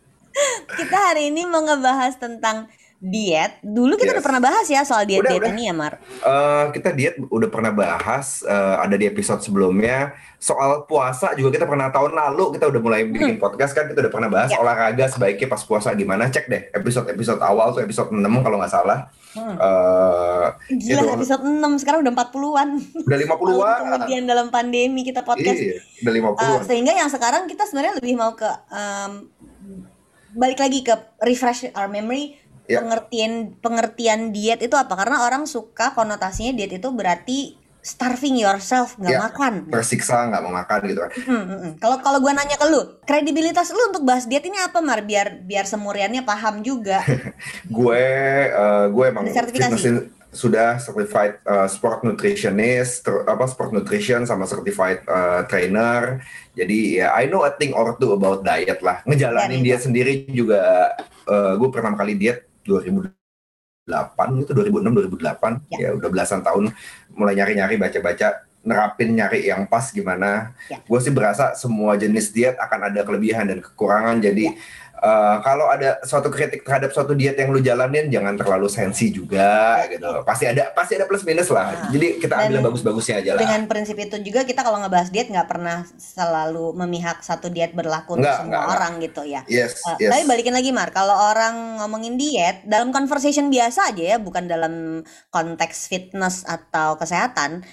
kita 0.79 0.97
hari 0.97 1.23
ini 1.29 1.43
mau 1.45 1.61
ngebahas 1.61 2.15
tentang 2.15 2.71
diet. 3.05 3.61
Dulu 3.61 3.95
kita 3.95 4.07
Yes. 4.07 4.17
udah 4.17 4.25
pernah 4.25 4.43
bahas 4.43 4.67
ya 4.67 4.81
soal 4.81 5.05
diet-diet 5.05 5.37
Udah, 5.37 5.45
udah. 5.45 5.53
ini 5.53 5.63
ya, 5.65 5.75
Mar. 5.75 5.93
Eh, 6.01 6.65
kita 6.73 6.89
diet 6.91 7.21
udah 7.21 7.49
pernah 7.49 7.69
bahas 7.71 8.41
eh, 8.43 8.77
ada 8.79 8.95
di 8.95 9.05
episode 9.05 9.39
sebelumnya 9.39 10.11
soal 10.37 10.85
puasa 10.85 11.33
juga 11.33 11.53
kita 11.53 11.65
pernah 11.65 11.89
tahun 11.89 12.13
lalu 12.13 12.55
kita 12.55 12.65
udah 12.67 12.81
mulai 12.83 13.05
bikin 13.05 13.37
podcast 13.37 13.73
kan 13.73 13.85
kita 13.85 14.01
udah 14.01 14.13
pernah 14.13 14.29
bahas 14.31 14.49
Ya. 14.49 14.57
olahraga 14.59 15.05
sebaiknya 15.07 15.47
pas 15.47 15.61
puasa 15.61 15.93
gimana 15.93 16.27
cek 16.27 16.45
deh 16.47 16.63
episode 16.71 17.09
episode 17.09 17.41
awal 17.41 17.73
tuh 17.73 17.81
episode 17.81 18.09
6 18.09 18.21
kalau 18.41 18.57
nggak 18.57 18.71
salah 18.71 19.09
Hmm. 19.35 19.51
Eh, 19.53 20.47
Gila 20.79 21.01
itu 21.03 21.11
episode 21.13 21.43
6 21.43 21.59
sekarang 21.77 22.01
udah 22.01 22.15
40-an. 22.15 22.69
udah 23.03 23.19
50-an 23.19 23.51
Tahun 23.51 23.83
kemudian 23.99 24.23
dalam 24.25 24.47
pandemi 24.49 25.03
kita 25.03 25.21
podcast. 25.21 25.59
iya 25.59 25.83
udah 26.01 26.13
Uh, 26.15 26.19
50-an 26.31 26.63
sehingga 26.63 26.93
yang 26.95 27.11
sekarang 27.11 27.43
kita 27.45 27.67
sebenarnya 27.67 27.99
lebih 27.99 28.15
mau 28.15 28.31
ke 28.33 28.47
um, 28.71 29.27
balik 30.31 30.59
lagi 30.59 30.83
ke 30.83 30.95
refresh 31.21 31.67
our 31.73 31.87
memory 31.87 32.39
Ya. 32.65 32.81
pengertian 32.81 33.61
pengertian 33.61 34.33
diet 34.33 34.65
itu 34.65 34.73
apa 34.73 34.97
karena 34.97 35.21
orang 35.21 35.45
suka 35.45 35.93
konotasinya 35.93 36.57
diet 36.57 36.81
itu 36.81 36.89
berarti 36.89 37.61
starving 37.85 38.41
yourself 38.41 38.97
nggak 38.97 39.13
Ya. 39.13 39.21
makan 39.21 39.53
tersiksa 39.69 40.33
nggak 40.33 40.41
mau 40.41 40.57
makan 40.57 40.79
gitu 40.89 41.01
kan 41.05 41.11
hmm. 41.13 41.71
Kalau 41.77 42.01
kalau 42.01 42.19
gue 42.25 42.33
nanya 42.33 42.57
ke 42.57 42.65
lu, 42.65 42.81
kredibilitas 43.05 43.69
lu 43.69 43.93
untuk 43.93 44.09
bahas 44.09 44.25
diet 44.25 44.49
ini 44.49 44.57
apa 44.57 44.81
Mar? 44.81 45.05
Biar 45.05 45.45
biar 45.45 45.69
semuriannya 45.69 46.25
paham 46.25 46.65
juga. 46.65 47.05
gue 47.77 48.05
eh, 48.49 48.87
gue 48.89 49.05
emang 49.05 49.29
sertifikasi? 49.29 50.17
sudah 50.35 50.83
certified 50.83 51.39
eh, 51.47 51.69
sport 51.71 52.03
nutritionist 52.03 53.07
ter- 53.07 53.23
apa 53.23 53.47
sport 53.47 53.71
nutrition 53.71 54.27
sama 54.27 54.49
certified 54.51 55.05
eh, 55.07 55.43
trainer 55.47 56.25
jadi 56.59 56.79
ya 56.91 57.09
I 57.15 57.31
know 57.31 57.47
a 57.47 57.55
thing 57.55 57.71
or 57.71 57.95
two 57.95 58.11
about 58.11 58.43
diet 58.43 58.83
lah 58.83 58.99
ngejalanin 59.07 59.63
Dari 59.63 59.67
diet 59.69 59.83
sendiri 59.87 60.13
juga 60.27 60.91
eh, 61.29 61.53
gue 61.55 61.69
pertama 61.71 61.95
kali 61.95 62.19
diet 62.19 62.51
2008 62.65 64.43
itu 64.43 64.51
2006 64.53 65.21
2008 65.21 65.61
Ya. 65.77 65.79
ya 65.79 65.89
udah 65.97 66.09
belasan 66.09 66.41
tahun 66.41 66.73
mulai 67.13 67.37
nyari-nyari 67.37 67.77
baca-baca 67.77 68.43
nerapin 68.65 69.13
nyari 69.13 69.45
yang 69.53 69.69
pas 69.69 69.93
gimana 69.93 70.57
Ya. 70.73 70.81
gue 70.81 70.99
sih 71.05 71.13
berasa 71.13 71.53
semua 71.55 71.95
jenis 72.01 72.33
diet 72.33 72.57
akan 72.57 72.89
ada 72.89 73.05
kelebihan 73.05 73.45
dan 73.45 73.61
kekurangan 73.61 74.25
jadi 74.25 74.57
Ya. 74.57 74.57
Eh, 75.05 75.37
kalau 75.45 75.69
ada 75.69 76.01
suatu 76.01 76.33
kritik 76.33 76.65
terhadap 76.65 76.97
suatu 76.97 77.13
diet 77.13 77.37
yang 77.37 77.53
lu 77.53 77.61
jalanin 77.61 78.09
jangan 78.09 78.41
terlalu 78.41 78.73
sensi 78.73 79.13
juga 79.13 79.85
gitu 79.93 80.25
pasti 80.25 80.49
ada 80.49 80.73
pasti 80.73 80.97
ada 80.97 81.05
plus 81.05 81.29
minus 81.29 81.53
lah 81.53 81.75
Nah, 81.75 81.91
jadi 81.91 82.07
kita 82.23 82.35
ambil 82.39 82.55
yang 82.61 82.67
bagus-bagusnya 82.71 83.15
aja 83.21 83.31
lah 83.35 83.41
Dengan 83.43 83.63
prinsip 83.67 83.97
itu 83.99 84.17
juga 84.23 84.47
kita 84.47 84.61
kalau 84.63 84.79
ngebahas 84.81 85.09
diet 85.11 85.29
nggak 85.29 85.49
pernah 85.49 85.83
selalu 85.97 86.77
memihak 86.77 87.21
satu 87.25 87.51
diet 87.51 87.75
berlaku 87.75 88.21
untuk 88.21 88.31
semua 88.31 88.47
nggak, 88.47 88.63
nggak. 88.63 88.75
orang 88.79 88.93
gitu 89.03 89.23
ya. 89.27 89.41
yes 89.51 89.83
Eh, 89.85 90.07
yes 90.07 90.11
Tapi 90.15 90.23
balikin 90.29 90.55
lagi 90.55 90.71
Mar, 90.71 90.89
kalau 90.95 91.13
orang 91.13 91.83
ngomongin 91.83 92.15
diet 92.17 92.65
dalam 92.65 92.95
conversation 92.95 93.51
biasa 93.51 93.93
aja 93.93 94.05
ya, 94.15 94.17
bukan 94.17 94.47
dalam 94.47 95.05
konteks 95.29 95.91
fitness 95.91 96.47
atau 96.47 96.97
kesehatan, 96.97 97.65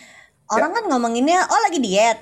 orang 0.52 0.72
kan 0.76 0.84
ngomonginnya 0.90 1.48
oh 1.48 1.62
lagi 1.64 1.80
diet 1.80 2.20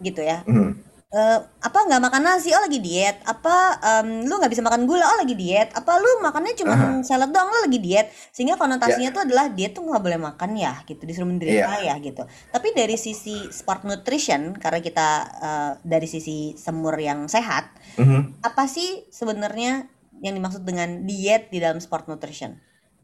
gitu 0.00 0.22
ya. 0.22 0.46
Hmm. 0.46 0.78
Eh, 1.08 1.38
apa 1.40 1.78
nggak 1.88 2.02
makan 2.04 2.22
nasi? 2.22 2.52
Oh 2.52 2.60
lagi 2.60 2.78
diet. 2.84 3.20
Apa 3.24 3.80
em, 3.80 4.28
lu 4.28 4.36
nggak 4.36 4.52
bisa 4.52 4.60
makan 4.60 4.84
gula? 4.84 5.08
Oh 5.08 5.18
lagi 5.20 5.32
diet. 5.32 5.72
Apa 5.72 5.96
lu 5.96 6.20
makannya 6.20 6.52
cuma 6.52 6.74
Aha. 6.76 7.00
salad 7.00 7.32
doang? 7.32 7.48
Lu 7.48 7.64
lagi 7.64 7.80
diet. 7.80 8.12
Sehingga 8.32 8.54
Ya, 8.54 8.60
konotasinya 8.60 9.10
tuh 9.12 9.22
adalah 9.24 9.48
diet 9.48 9.72
tuh 9.72 9.84
nggak 9.88 10.02
boleh 10.04 10.20
makan 10.20 10.50
ya 10.56 10.84
gitu. 10.84 11.02
Disuruh 11.08 11.28
menderita 11.28 11.80
iya. 11.80 11.96
ya 11.96 12.04
gitu. 12.04 12.22
Tapi 12.52 12.68
dari 12.76 12.96
sisi 13.00 13.48
sport 13.48 13.88
nutrition 13.88 14.52
karena 14.60 14.80
kita 14.84 15.08
eh, 15.40 15.72
dari 15.84 16.06
sisi 16.08 16.52
semur 16.60 16.94
yang 17.00 17.24
sehat 17.28 17.70
Mhm. 17.98 18.44
apa 18.46 18.68
sih 18.70 19.08
sebenarnya 19.10 19.88
yang 20.22 20.34
dimaksud 20.34 20.62
dengan 20.62 21.06
diet 21.06 21.50
di 21.50 21.58
dalam 21.58 21.78
sport 21.82 22.06
nutrition 22.06 22.58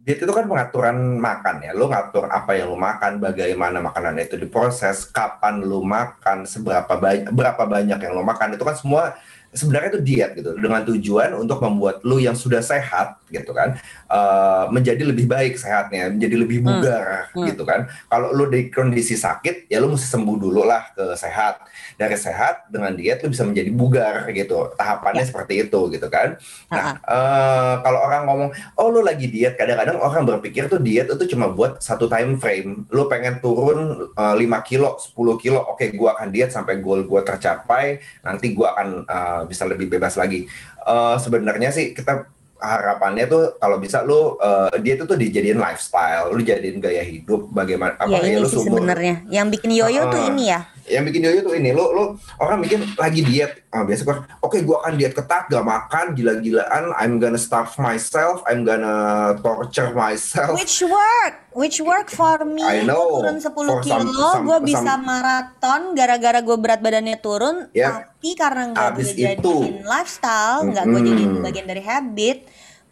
Diet 0.04 0.20
itu 0.20 0.32
kan 0.37 0.44
pengaturan 0.44 1.16
makan 1.16 1.64
ya. 1.64 1.73
Lo 1.73 1.88
ngatur 1.88 2.28
apa 2.28 2.52
yang 2.52 2.68
lo 2.68 2.76
makan, 2.76 3.25
bagaimana 3.25 3.80
makanan 3.80 4.20
itu 4.20 4.37
diproses, 4.37 5.08
kapan 5.08 5.64
lo 5.64 5.80
makan, 5.80 6.44
seberapa 6.44 7.00
banyak 7.00 7.32
berapa 7.32 7.64
banyak 7.64 7.96
yang 7.96 8.12
lo 8.12 8.20
makan. 8.20 8.52
Itu 8.52 8.68
kan 8.68 8.76
semua 8.76 9.16
sebenarnya 9.54 9.96
itu 9.96 10.02
diet 10.02 10.30
gitu 10.34 10.50
dengan 10.58 10.82
tujuan 10.84 11.30
untuk 11.38 11.62
membuat 11.62 12.02
lo 12.02 12.18
yang 12.18 12.34
sudah 12.34 12.61
sehat 12.61 13.23
gitu 13.30 13.54
kan 13.54 13.78
eh, 14.11 14.64
menjadi 14.70 15.02
lebih 15.06 15.26
baik 15.30 15.54
sehatnya, 15.58 16.11
menjadi 16.11 16.37
lebih 16.38 16.58
hmm. 16.61 16.66
bugar 16.66 17.25
Hmm. 17.34 17.46
gitu 17.50 17.62
kan. 17.66 17.90
Kalau 18.06 18.30
lo 18.30 18.46
di 18.46 18.70
kondisi 18.70 19.18
sakit 19.18 19.66
ya 19.66 19.82
lo 19.82 19.90
mesti 19.90 20.06
sembuh 20.06 20.37
dulu 20.38 20.62
lah 20.62 20.94
ke 20.94 21.14
sehat. 21.18 21.66
Dari 21.94 22.14
sehat 22.18 22.70
dengan 22.70 22.94
diet 22.94 23.23
lo 23.23 23.30
bisa 23.30 23.42
menjadi 23.46 23.70
bugar 23.75 24.30
gitu. 24.30 24.75
Tahapannya 24.78 25.26
ya 25.26 25.28
seperti 25.30 25.54
itu 25.66 25.80
gitu 25.90 26.06
kan. 26.11 26.38
Ah, 26.70 26.75
Nah, 26.75 26.87
ah. 27.06 27.14
eh, 27.14 27.75
kalau 27.87 27.99
orang 28.02 28.23
ngomong, 28.26 28.50
oh 28.78 28.88
lu 28.90 29.00
lagi 29.02 29.30
diet, 29.30 29.54
kadang-kadang 29.54 29.99
orang 30.02 30.23
berpikir 30.26 30.66
tuh 30.66 30.82
diet 30.82 31.06
itu 31.06 31.25
cuma 31.34 31.50
buat 31.50 31.78
satu 31.78 32.11
time 32.11 32.37
frame. 32.38 32.87
Lu 32.90 33.06
pengen 33.06 33.38
turun 33.38 34.11
eh, 34.11 34.34
5 34.37 34.61
kilo, 34.66 34.99
10 34.99 35.38
kilo, 35.42 35.61
oke 35.62 35.84
gua 35.94 36.18
akan 36.18 36.28
diet 36.34 36.50
sampai 36.50 36.78
goal 36.82 37.06
gua 37.06 37.23
tercapai, 37.23 38.02
nanti 38.26 38.52
gua 38.54 38.75
akan 38.75 38.88
eh, 39.06 39.42
bisa 39.44 39.64
lebih 39.68 39.86
bebas 39.88 40.16
lagi. 40.18 40.48
Eh, 40.84 41.16
sebenarnya 41.20 41.70
sih 41.70 41.96
kita 41.96 42.28
harapannya 42.58 43.28
tuh 43.28 43.42
kalau 43.60 43.76
bisa 43.76 44.00
lu 44.02 44.40
eh, 44.40 44.76
diet 44.80 45.00
itu 45.00 45.04
tuh 45.04 45.18
dijadiin 45.18 45.60
lifestyle, 45.60 46.32
lu 46.32 46.40
jadiin 46.40 46.80
gaya 46.80 47.04
hidup, 47.04 47.48
bagaimana 47.52 47.96
ya 48.04 48.20
apa 48.20 48.26
ya 48.26 48.38
lu 48.40 48.48
sebenarnya 48.48 49.14
yang 49.28 49.52
bikin 49.52 49.70
yoyo 49.72 50.08
tuh 50.08 50.20
Heeh. 50.20 50.32
ini 50.32 50.44
ya 50.52 50.60
yang 50.84 51.04
bikin 51.04 51.24
yoyo 51.24 51.40
tuh 51.40 51.56
ini 51.56 51.72
lo 51.72 51.90
lo 51.90 52.04
orang 52.38 52.60
bikin 52.60 52.84
lagi 52.94 53.24
diet 53.24 53.64
ah, 53.72 53.82
biasa 53.82 54.02
kan 54.04 54.28
oke 54.40 54.60
gua 54.62 54.84
akan 54.84 54.94
diet 54.94 55.16
ketat 55.16 55.48
gak 55.48 55.64
makan 55.64 56.12
gila-gilaan 56.12 56.92
I'm 56.94 57.16
gonna 57.16 57.40
starve 57.40 57.72
myself 57.80 58.44
I'm 58.44 58.62
gonna 58.62 59.32
torture 59.40 59.96
myself 59.96 60.52
Which 60.54 60.84
work, 60.84 61.34
which 61.56 61.78
work 61.80 62.08
for 62.08 62.44
me. 62.44 62.60
I 62.60 62.84
Gue 62.84 62.92
know 62.92 63.24
turun 63.24 63.40
10 63.40 63.48
for 63.50 63.80
some 63.80 64.04
kilo, 64.04 64.28
some 64.30 64.44
gue 64.44 64.58
bisa 64.62 64.84
some 64.84 65.02
maraton 65.02 65.82
gara-gara 65.96 66.38
gue 66.44 66.56
berat 66.60 66.80
badannya 66.80 67.16
turun. 67.18 67.72
ya 67.72 68.04
Tapi 68.04 68.36
karena 68.36 68.72
nggak 68.72 68.88
gue 68.94 69.04
itu 69.04 69.20
jadiin 69.24 69.76
lifestyle, 69.84 70.68
nggak 70.68 70.84
gue 70.84 71.00
jadiin 71.00 71.32
bagian 71.40 71.66
dari 71.66 71.82
habit, 71.82 72.38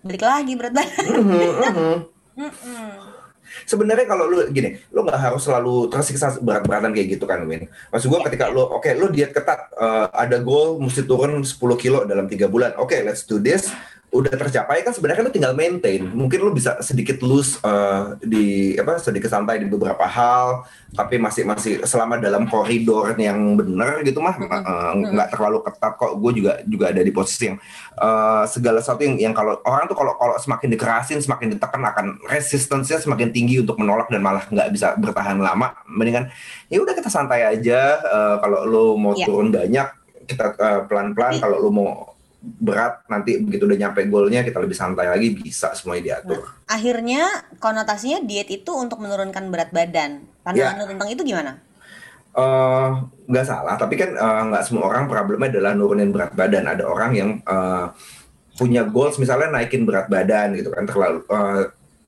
balik 0.00 0.24
lagi 0.24 0.52
berat 0.56 0.72
badan. 0.72 1.06
Mhm, 1.12 1.28
mhm. 1.28 1.96
Mm-mm. 2.32 3.21
Sebenarnya 3.64 4.06
kalau 4.08 4.28
lu 4.28 4.38
gini, 4.50 4.78
lu 4.92 5.04
nggak 5.04 5.18
harus 5.18 5.42
selalu 5.44 5.88
tersiksa 5.88 6.38
berat-beratan 6.40 6.92
kayak 6.92 7.18
gitu 7.18 7.24
kan, 7.24 7.44
Win. 7.44 7.68
Maksud 7.90 8.08
gua 8.08 8.20
ketika 8.26 8.48
lu, 8.48 8.64
oke, 8.64 8.90
lu 8.96 9.08
diet 9.12 9.32
ketat, 9.32 9.72
eh, 9.74 10.06
ada 10.12 10.36
goal 10.40 10.80
mesti 10.82 11.04
turun 11.04 11.42
10 11.44 11.58
kilo 11.78 12.04
dalam 12.04 12.26
tiga 12.26 12.46
bulan, 12.48 12.76
oke, 12.76 12.94
let's 13.04 13.24
do 13.24 13.38
this. 13.38 13.70
Udah 14.12 14.28
tercapai 14.36 14.84
kan 14.84 14.92
sebenarnya 14.92 15.24
lu 15.24 15.32
tinggal 15.32 15.56
maintain. 15.56 16.04
Mungkin 16.04 16.36
lu 16.44 16.52
bisa 16.52 16.76
sedikit 16.84 17.24
loose 17.24 17.56
eh, 17.64 18.20
di 18.20 18.46
apa, 18.76 19.00
sedikit 19.00 19.32
santai 19.32 19.64
di 19.64 19.66
beberapa 19.72 20.04
hal, 20.04 20.68
tapi 20.92 21.16
masih 21.16 21.48
masih 21.48 21.80
selama 21.88 22.20
dalam 22.20 22.44
koridor 22.44 23.16
yang 23.16 23.56
benar 23.56 24.04
gitu 24.04 24.20
mah, 24.20 24.36
eh, 24.36 24.92
nggak 25.16 25.32
terlalu 25.32 25.64
ketat 25.64 25.96
kok. 25.96 26.20
Gue 26.20 26.36
juga 26.36 26.60
juga 26.68 26.92
ada 26.92 27.00
di 27.00 27.08
posisi 27.08 27.48
yang 27.48 27.56
eh, 27.96 28.44
segala 28.52 28.84
sesuatu 28.84 29.00
yang, 29.00 29.16
yang 29.16 29.32
kalau 29.32 29.56
orang 29.64 29.88
tuh 29.88 29.96
kalau 29.96 30.12
kalau 30.20 30.36
semakin 30.36 30.68
dikerasin, 30.76 31.18
semakin 31.24 31.56
ditekan 31.56 31.80
akan 31.80 32.06
resistance-nya 32.28 33.00
semakin 33.00 33.32
tinggi 33.32 33.64
untuk 33.64 33.80
menolak 33.80 34.12
dan 34.12 34.20
malah 34.20 34.44
nggak 34.44 34.68
bisa 34.76 34.92
bertahan 35.00 35.40
lama. 35.40 35.72
Mendingan 35.88 36.28
ya 36.68 36.84
udah 36.84 36.92
kita 36.92 37.08
santai 37.08 37.48
aja. 37.48 37.96
eh, 37.96 38.36
kalau 38.44 38.68
lo 38.68 38.86
mau 39.00 39.16
Ya, 39.16 39.24
turun 39.24 39.48
banyak, 39.48 39.88
kita 40.28 40.52
eh, 40.52 40.80
pelan-pelan. 40.84 41.40
Kalau 41.40 41.56
lo 41.56 41.72
mau 41.72 42.11
berat, 42.42 43.06
nanti 43.06 43.38
begitu 43.38 43.70
udah 43.70 43.78
nyampe 43.78 44.02
goalnya 44.10 44.42
kita 44.42 44.58
lebih 44.58 44.74
santai 44.74 45.06
lagi, 45.06 45.30
bisa 45.38 45.70
semuanya 45.78 46.02
nah, 46.02 46.06
diatur. 46.10 46.40
akhirnya 46.66 47.22
konotasinya 47.62 48.18
diet 48.26 48.50
itu 48.50 48.74
untuk 48.74 48.98
menurunkan 48.98 49.46
berat 49.48 49.70
badan. 49.70 50.26
Ya, 50.52 50.74
Pandangan 50.74 50.74
lu 50.82 50.84
tentang 50.90 51.08
itu 51.14 51.22
gimana? 51.22 51.62
eh, 52.32 52.88
nggak 53.28 53.46
salah. 53.46 53.74
Tapi 53.78 53.94
kan 53.94 54.10
eh, 54.16 54.42
nggak 54.50 54.64
semua 54.66 54.88
orang 54.90 55.06
problemnya 55.06 55.54
adalah 55.54 55.72
nurunin 55.76 56.10
berat 56.10 56.32
badan. 56.34 56.64
Ada 56.66 56.84
orang 56.88 57.10
yang 57.14 57.30
eh, 57.44 57.86
punya 58.58 58.82
goals 58.84 59.16
misalnya 59.16 59.48
naikin 59.54 59.88
berat 59.88 60.06
badan 60.12 60.52
gitu 60.58 60.68
kan 60.72 60.84
terlalu 60.84 61.24
eh, 61.28 61.62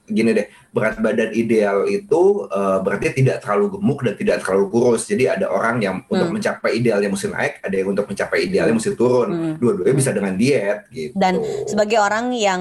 gini 0.05 0.31
deh 0.31 0.47
berat 0.69 1.01
badan 1.01 1.33
ideal 1.33 1.85
itu 1.87 2.23
eh, 2.47 2.79
berarti 2.81 3.17
tidak 3.17 3.41
terlalu 3.41 3.79
gemuk 3.79 4.05
dan 4.05 4.15
tidak 4.15 4.37
terlalu 4.45 4.65
kurus 4.69 5.03
jadi 5.05 5.35
ada 5.35 5.49
orang 5.49 5.81
yang 5.81 5.97
untuk 6.07 6.29
Hmm. 6.29 6.37
mencapai 6.37 6.77
idealnya 6.77 7.09
mesti 7.09 7.29
naik 7.29 7.55
ada 7.61 7.75
yang 7.75 7.89
untuk 7.89 8.05
mencapai 8.05 8.39
idealnya 8.45 8.73
Hmm. 8.73 8.81
mesti 8.85 8.93
turun 8.93 9.29
Hmm. 9.29 9.55
dua-duanya 9.57 9.91
Hmm. 9.91 10.01
bisa 10.01 10.11
dengan 10.13 10.35
diet 10.35 10.79
gitu 10.91 11.13
Dan 11.15 11.35
sebagai 11.65 11.99
orang 11.99 12.31
yang 12.33 12.61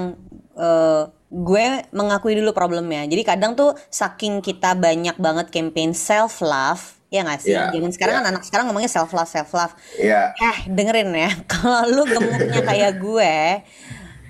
eh, 0.54 1.02
gue 1.28 1.64
mengakui 1.90 2.38
dulu 2.38 2.54
problemnya. 2.54 3.02
Jadi 3.04 3.26
kadang 3.26 3.58
tuh 3.58 3.74
saking 3.90 4.38
kita 4.38 4.78
banyak 4.78 5.18
banget 5.18 5.50
campaign 5.50 5.90
self 5.90 6.38
love, 6.38 6.78
ya 7.10 7.26
nggak 7.26 7.42
sih? 7.42 7.50
ya 7.50 7.74
Zaman 7.74 7.90
sekarang 7.90 8.14
ya 8.14 8.18
kan 8.22 8.30
anak 8.30 8.42
sekarang 8.46 8.64
ngomongnya 8.70 8.86
self 8.86 9.10
love, 9.10 9.26
self 9.26 9.50
love. 9.50 9.74
ya 9.98 10.30
Eh, 10.32 10.70
dengerin 10.70 11.10
ya. 11.10 11.34
Kalau 11.50 11.90
lu 11.90 12.06
gemuknya 12.06 12.62
kayak 12.62 13.02
gue, 13.02 13.34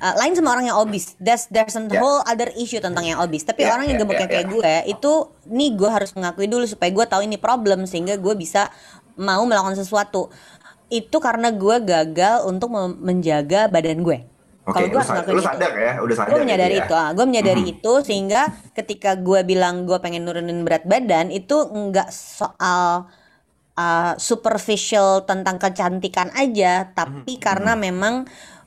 eh, 0.04 0.14
lain 0.14 0.36
sama 0.36 0.52
orang 0.52 0.68
yang 0.68 0.76
obes. 0.76 1.16
There's 1.16 1.48
there's 1.48 1.72
a 1.74 1.82
ya 1.88 1.96
whole 1.96 2.20
other 2.22 2.52
issue 2.54 2.78
tentang 2.78 3.04
yang 3.04 3.18
obes. 3.18 3.42
Tapi 3.42 3.64
ya 3.64 3.72
orang 3.72 3.88
yang 3.88 3.96
ya 3.96 3.98
ya 3.98 4.02
gemuknya 4.04 4.26
ya 4.28 4.32
kayak 4.34 4.46
gue, 4.50 4.72
itu 4.92 5.12
nih 5.48 5.70
gue 5.72 5.88
harus 5.88 6.10
mengakui 6.12 6.46
dulu 6.46 6.64
supaya 6.64 6.90
gue 6.92 7.06
tahu 7.06 7.22
ini 7.24 7.36
problem 7.36 7.84
sehingga 7.84 8.14
gue 8.16 8.34
bisa 8.36 8.68
mau 9.16 9.42
melakukan 9.42 9.74
sesuatu. 9.74 10.28
Itu 10.90 11.16
karena 11.18 11.48
gue 11.50 11.76
gagal 11.82 12.44
untuk 12.44 12.68
menjaga 13.00 13.66
badan 13.66 14.04
gue. 14.04 14.18
oke 14.64 14.72
Kalau 14.72 14.86
gue 14.86 14.96
lu, 14.96 14.96
harus 14.96 15.08
sa- 15.08 15.12
ngelakuin 15.12 15.34
lu 15.34 15.40
itu. 15.40 15.46
sadar 15.46 15.72
ya 15.76 15.92
udah 16.00 16.16
Gue 16.24 16.36
sadar 16.36 16.40
itu 16.40 16.40
menyadari 16.40 16.74
ya 16.74 16.80
itu, 16.80 16.92
ah, 16.96 17.10
gue 17.12 17.24
menyadari 17.24 17.62
Mhm. 17.62 17.72
itu 17.74 17.92
sehingga 18.00 18.42
ketika 18.72 19.12
gue 19.16 19.40
bilang 19.42 19.84
gue 19.84 19.98
pengen 20.00 20.24
nurunin 20.24 20.64
berat 20.64 20.84
badan 20.84 21.28
itu 21.28 21.56
nggak 21.64 22.08
soal 22.08 23.08
uh, 23.74 24.14
superficial 24.16 25.26
tentang 25.26 25.58
kecantikan 25.58 26.30
aja, 26.32 26.94
tapi 26.94 27.36
karena 27.36 27.74
mhm. 27.74 27.80
memang 27.82 28.14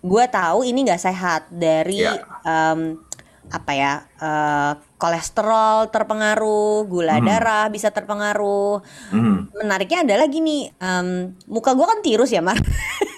gue 0.01 0.23
tahu 0.29 0.63
ini 0.63 0.85
nggak 0.85 1.01
sehat 1.01 1.41
dari 1.49 2.05
ya 2.05 2.21
um, 2.43 3.01
apa 3.47 3.71
ya 3.71 3.93
uh, 4.19 4.75
kolesterol 4.99 5.87
terpengaruh, 5.87 6.83
gula 6.83 7.23
Mhm. 7.23 7.25
darah 7.25 7.65
bisa 7.71 7.95
terpengaruh. 7.95 8.83
Mhm. 9.15 9.55
Menariknya 9.55 10.03
adalah 10.03 10.27
gini, 10.27 10.67
um, 10.83 11.31
muka 11.47 11.71
gue 11.71 11.85
kan 11.87 11.99
tirus 12.03 12.27
ya, 12.27 12.43
Mar. 12.43 12.59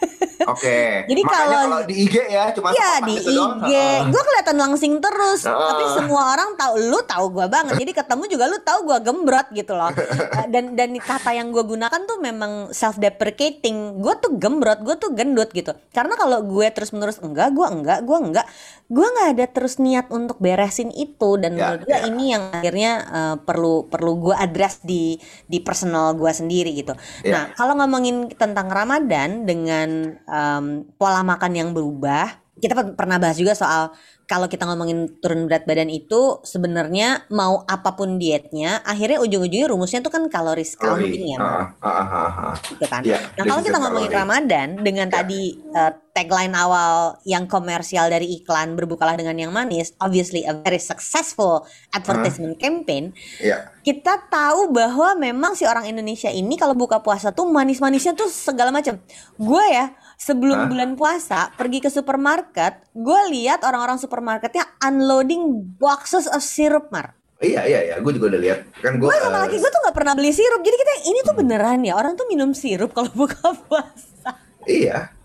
Oke, 0.51 0.79
Jadi 1.05 1.21
makanya 1.21 1.45
kalau 1.45 1.61
kalau 1.61 1.79
di 1.83 1.95
IG 1.99 2.15
ya 2.25 2.43
cuma 2.51 2.67
Iya 2.69 2.91
di 3.01 3.15
doang. 3.21 3.57
IG, 3.59 3.71
Heeh. 3.71 3.99
gue 4.07 4.21
kelihatan 4.23 4.57
langsing 4.57 4.93
terus. 4.97 5.41
Tapi 5.43 5.55
Heeh. 5.81 5.95
semua 5.95 6.21
orang 6.31 6.49
tahu, 6.55 6.73
lu 6.81 6.99
tahu 7.01 7.25
gue 7.31 7.45
banget. 7.45 7.75
Jadi 7.75 7.91
ketemu 7.93 8.23
juga 8.27 8.45
lu 8.45 8.57
tahu 8.59 8.79
gue 8.85 8.97
gembrot 9.01 9.47
gitu 9.51 9.73
loh. 9.73 9.91
Eh, 10.31 10.47
Dan 10.47 10.73
dan 10.73 10.93
kata 10.95 11.31
yang 11.31 11.49
gue 11.49 11.61
gunakan 11.61 12.01
tuh 12.01 12.17
memang 12.17 12.51
self 12.71 12.95
deprecating. 12.95 13.97
Gue 13.97 14.13
tuh 14.15 14.35
gembrot, 14.35 14.79
gue 14.79 14.95
tuh 14.95 15.11
gendut 15.11 15.49
gitu. 15.49 15.71
Karena 15.89 16.13
kalau 16.13 16.41
gue 16.41 16.67
terus 16.69 16.89
menerus 16.89 17.19
enggak, 17.19 17.51
gue 17.51 17.65
enggak, 17.65 17.99
gue 18.01 18.17
enggak, 18.19 18.45
gue 18.85 19.05
nggak 19.05 19.29
ada 19.33 19.45
terus 19.47 19.77
niat 19.77 20.07
untuk 20.09 20.37
beresin 20.37 20.89
itu. 20.89 21.35
Dan 21.35 21.53
Ya, 21.53 21.73
menurut 21.73 21.81
gue 21.83 21.93
ya. 21.93 22.05
ini 22.05 22.23
yang 22.29 22.43
akhirnya 22.49 22.91
eh, 23.05 23.35
perlu 23.39 23.85
perlu 23.85 24.11
gue 24.21 24.35
address 24.35 24.81
di 24.81 25.17
di 25.45 25.59
personal 25.59 26.13
gue 26.13 26.29
sendiri 26.29 26.71
gitu. 26.73 26.93
Ya. 27.21 27.31
Nah 27.31 27.43
kalau 27.53 27.75
ngomongin 27.75 28.07
tentang 28.31 28.67
Ramadan 28.67 29.43
dengan 29.43 30.15
em, 30.39 30.65
pola 30.95 31.19
makan 31.21 31.51
yang 31.51 31.69
berubah, 31.75 32.31
kita 32.55 32.75
per- 32.75 32.95
pernah 32.95 33.19
bahas 33.19 33.35
juga 33.35 33.51
soal 33.55 33.91
kalau 34.23 34.45
kita 34.45 34.61
ngomongin 34.61 35.17
turun 35.25 35.49
berat 35.49 35.65
badan 35.65 35.89
itu 35.89 36.37
sebenarnya 36.45 37.25
mau 37.33 37.65
apa 37.65 37.97
pun 37.97 38.21
dietnya, 38.21 38.77
akhirnya 38.85 39.17
ujung-ujungnya 39.19 39.65
rumusnya 39.65 40.05
tuh 40.05 40.13
kan 40.13 40.21
calories 40.29 40.77
Kalori. 40.77 41.09
counting 41.09 41.33
ya, 41.33 41.39
heeh, 41.41 41.65
heeh, 41.81 42.29
heeh. 42.37 42.53
gitu 42.69 42.85
kan. 42.85 43.01
Ya, 43.01 43.17
Nah 43.33 43.43
kalau 43.49 43.61
kita 43.65 43.77
ngomongin 43.81 44.11
kalori. 44.13 44.21
Ramadan 44.21 44.67
dengan 44.85 45.07
Ya. 45.09 45.13
tadi 45.17 45.41
eh, 45.57 45.91
tagline 46.13 46.53
awal 46.53 47.17
yang 47.25 47.49
komersial 47.49 48.05
dari 48.05 48.37
iklan 48.37 48.77
berbukalah 48.77 49.17
dengan 49.17 49.33
yang 49.33 49.49
manis, 49.49 49.97
obviously 49.97 50.45
a 50.45 50.53
very 50.53 50.77
successful 50.77 51.65
advertisement 51.89 52.59
campaign 52.59 53.09
ya. 53.41 53.65
kita 53.81 54.29
tahu 54.29 54.69
bahwa 54.69 55.17
memang 55.17 55.57
si 55.57 55.65
orang 55.65 55.89
Indonesia 55.89 56.29
ini 56.29 56.53
kalau 56.53 56.77
buka 56.77 57.01
puasa 57.01 57.33
tuh 57.33 57.49
manis-manisnya 57.49 58.13
tuh 58.13 58.29
segala 58.29 58.69
macam. 58.69 59.01
Gue 59.41 59.65
ya 59.73 59.89
sebelum 60.19 60.67
Hah? 60.67 60.67
bulan 60.67 60.91
puasa 60.99 61.49
pergi 61.55 61.79
ke 61.79 61.87
supermarket, 61.87 62.83
gue 62.91 63.21
lihat 63.31 63.63
orang-orang 63.63 63.95
supermarketnya 63.95 64.67
unloading 64.83 65.63
boxes 65.79 66.27
of 66.27 66.43
syrup 66.43 66.91
mar. 66.91 67.15
Iya 67.39 67.63
iya 67.63 67.79
iya, 67.87 67.95
gue 68.03 68.11
juga 68.19 68.35
udah 68.35 68.41
lihat. 68.43 68.59
Kan 68.83 68.99
gue 68.99 69.07
sama 69.07 69.39
eh, 69.39 69.41
laki 69.47 69.55
gue 69.63 69.71
tuh 69.71 69.81
nggak 69.87 69.95
pernah 69.95 70.13
beli 70.13 70.35
sirup, 70.35 70.59
jadi 70.59 70.75
kita 70.75 70.93
ini 71.07 71.19
tuh 71.23 71.35
beneran 71.39 71.79
ya 71.87 71.95
orang 71.95 72.19
tuh 72.19 72.27
minum 72.27 72.51
sirup 72.51 72.91
kalau 72.91 73.07
buka 73.23 73.39
puasa. 73.63 74.35
Iya. 74.67 75.15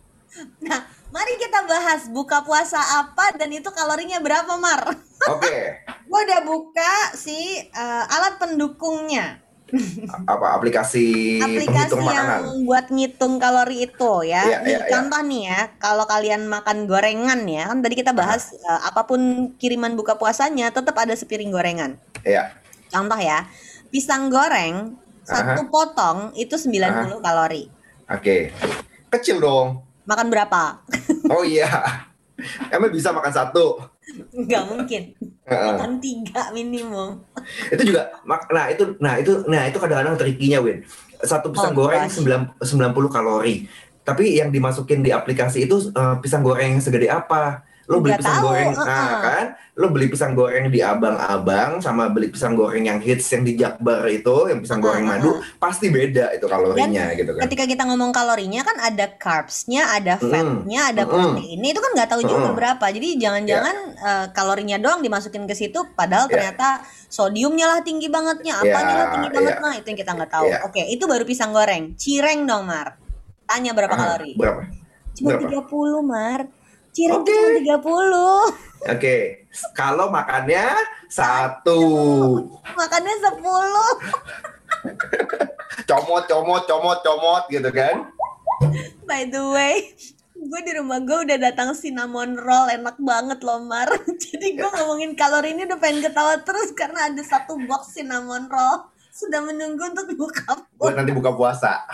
Nah, 0.63 0.81
mari 1.11 1.35
kita 1.43 1.67
bahas 1.67 2.07
buka 2.15 2.47
puasa 2.47 2.79
apa 2.79 3.35
dan 3.35 3.51
itu 3.51 3.67
kalorinya 3.75 4.23
berapa, 4.23 4.55
Mar? 4.63 4.95
Oke. 5.31 5.59
Gue 6.11 6.21
udah 6.31 6.41
buka 6.47 6.93
si 7.19 7.35
uh, 7.75 8.05
alat 8.07 8.39
pendukungnya. 8.39 9.43
Apa 10.33 10.55
aplikasi, 10.55 11.41
Aplikasi 11.41 11.69
penghitung 11.91 12.05
yang 12.07 12.27
makanan? 12.29 12.41
buat 12.69 12.87
ngitung 12.93 13.35
kalori 13.41 13.89
itu 13.89 14.13
ya. 14.29 14.45
Iya, 14.45 14.59
Nih, 14.61 14.71
iya, 14.71 14.79
iya. 14.85 14.91
contoh 14.93 15.21
nih 15.25 15.43
ya, 15.49 15.61
kalau 15.81 16.05
kalian 16.05 16.43
makan 16.47 16.87
gorengan 16.87 17.41
ya, 17.49 17.73
kan 17.73 17.79
tadi 17.81 17.95
kita 17.97 18.13
bahas 18.13 18.55
uh, 18.61 18.81
apa 18.87 19.09
pun 19.09 19.51
kiriman 19.57 19.97
buka 19.97 20.15
puasanya 20.21 20.71
tetap 20.71 20.95
ada 21.01 21.17
sepiring 21.17 21.51
gorengan. 21.51 21.97
Iya. 22.23 22.55
Contoh 22.93 23.19
ya, 23.19 23.49
pisang 23.89 24.31
goreng 24.31 24.95
satu 25.25 25.67
potong 25.73 26.37
itu 26.37 26.55
90 26.55 27.25
kalori. 27.25 27.73
Oke. 28.13 28.53
Kecil 29.09 29.41
dong. 29.41 29.81
Makan 30.05 30.29
berapa? 30.29 30.85
Oh 31.33 31.41
iya. 31.43 31.65
Emang 32.75 32.93
bisa 32.93 33.09
makan 33.11 33.33
satu. 33.33 33.81
Nggak 34.31 34.63
mungkin. 34.67 35.03
Makan 35.45 35.93
tiga 35.99 36.49
minimum. 36.51 37.21
itu 37.69 37.83
juga 37.85 38.09
mak- 38.23 38.49
nah 38.49 38.67
itu 38.67 38.97
nah 38.97 39.15
itu 39.15 39.45
nah 39.45 39.65
itu 39.65 39.77
kadang-kadang 39.77 40.17
trikinya 40.17 40.59
Win 40.59 40.81
satu 41.21 41.49
pisang 41.49 41.73
Oh, 41.73 41.85
goreng. 41.85 42.09
9 42.09 42.57
90 42.59 42.65
kalori 43.11 43.69
tapi 44.01 44.35
yang 44.35 44.49
dimasukin 44.49 45.01
di 45.01 45.11
aplikasi 45.11 45.65
itu 45.65 45.77
eh, 45.91 46.17
pisang 46.19 46.41
goreng 46.41 46.73
yang 46.73 46.81
segede 46.81 47.07
apa 47.07 47.61
lo 47.85 48.01
beli 48.01 48.17
pisang 48.17 48.37
tahu, 48.41 48.47
goreng 48.49 48.71
uh-uh. 48.73 48.87
nah 48.87 49.11
kan 49.21 49.47
lo 49.75 49.87
beli 49.91 50.07
pisang 50.07 50.33
goreng 50.33 50.65
di 50.69 50.81
abang-abang 50.81 51.79
sama 51.79 52.09
beli 52.09 52.31
pisang 52.31 52.55
goreng 52.55 52.87
yang 52.87 52.97
hits 52.97 53.29
yang 53.29 53.43
di 53.43 53.55
Jakbar 53.55 54.07
itu 54.07 54.49
yang 54.49 54.59
pisang 54.59 54.79
goreng 54.79 55.05
Uh-uh, 55.05 55.21
madu 55.21 55.31
pasti 55.59 55.91
beda 55.91 56.33
itu 56.33 56.47
kalorinya 56.47 57.13
gitu 57.13 57.35
kan 57.35 57.43
Ketika 57.45 57.65
kita 57.67 57.83
ngomong 57.85 58.09
kalorinya 58.09 58.63
kan 58.63 58.77
ada 58.79 59.05
carbsnya, 59.15 59.85
ada 59.91 60.17
fatnya, 60.17 60.81
ada 60.89 61.03
Mm-mm. 61.05 61.13
proteinnya 61.37 61.71
itu 61.71 61.81
kan 61.81 61.91
nggak 61.93 62.09
tahu 62.09 62.21
juga 62.23 62.41
Mm-mm. 62.47 62.57
berapa. 62.57 62.87
Jadi 62.89 63.09
jangan-jangan 63.19 63.77
eh, 63.95 64.27
kalorinya 64.33 64.77
doang 64.79 65.01
dimasukin 65.01 65.45
ke 65.45 65.53
situ, 65.53 65.85
padahal 65.93 66.27
Ya. 66.27 66.33
ternyata 66.33 66.69
sodiumnya 67.07 67.67
lah 67.69 67.81
tinggi 67.83 68.09
bangetnya, 68.09 68.59
Ya, 68.59 68.65
apanya 68.65 68.95
lah 68.97 69.07
tinggi 69.13 69.29
banget 69.29 69.55
ya. 69.55 69.61
nah 69.61 69.75
itu 69.77 69.87
yang 69.87 69.99
kita 70.01 70.13
nggak 70.17 70.31
tahu. 70.33 70.47
Ya. 70.49 70.59
Oke, 70.65 70.83
itu 70.89 71.05
baru 71.05 71.25
pisang 71.25 71.53
goreng. 71.53 71.93
Cireng 71.95 72.49
dong 72.49 72.65
Mar. 72.65 72.97
Tanya 73.45 73.77
berapa 73.77 73.93
Ah, 73.93 74.01
kalori? 74.01 74.33
berapa 74.35 74.61
Cuma 75.13 75.37
berapa? 75.37 75.69
30 75.69 76.01
Mar. 76.01 76.41
Cireng 76.95 77.27
tuh 77.27 77.59
cuma 77.67 78.07
30. 78.87 78.95
oke 78.95 79.17
kalau 79.75 80.07
makannya 80.09 80.71
satu 81.11 81.83
Makannya 82.63 83.15
10. 83.19 83.35
comot 85.91 86.25
comot 86.31 86.63
comot 86.65 86.99
comot 87.03 87.43
gitu 87.51 87.75
kan 87.75 88.15
By 89.05 89.29
the 89.29 89.45
way, 89.51 89.93
gue 90.33 90.61
di 90.65 90.73
rumah 90.79 91.03
gue 91.03 91.27
udah 91.27 91.37
datang 91.37 91.75
cinnamon 91.75 92.39
roll 92.39 92.71
enak 92.71 92.95
banget 93.03 93.43
loh 93.43 93.59
Mar. 93.61 93.91
Jadi 94.25 94.57
gue 94.57 94.65
ngomongin 94.65 95.13
kalori 95.19 95.53
ini 95.53 95.67
udah 95.69 95.77
pengen 95.77 96.01
ketawa 96.07 96.39
terus 96.41 96.73
karena 96.73 97.11
ada 97.11 97.21
satu 97.21 97.61
box 97.67 97.99
cinnamon 97.99 98.49
roll 98.49 98.89
sudah 99.15 99.47
menunggu 99.47 99.95
untuk 99.95 100.11
buka 100.19 100.59
buat 100.75 100.99
nanti 100.99 101.15
buka 101.15 101.31
puasa 101.39 101.87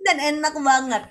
dan 0.00 0.16
enak 0.16 0.54
banget. 0.56 1.02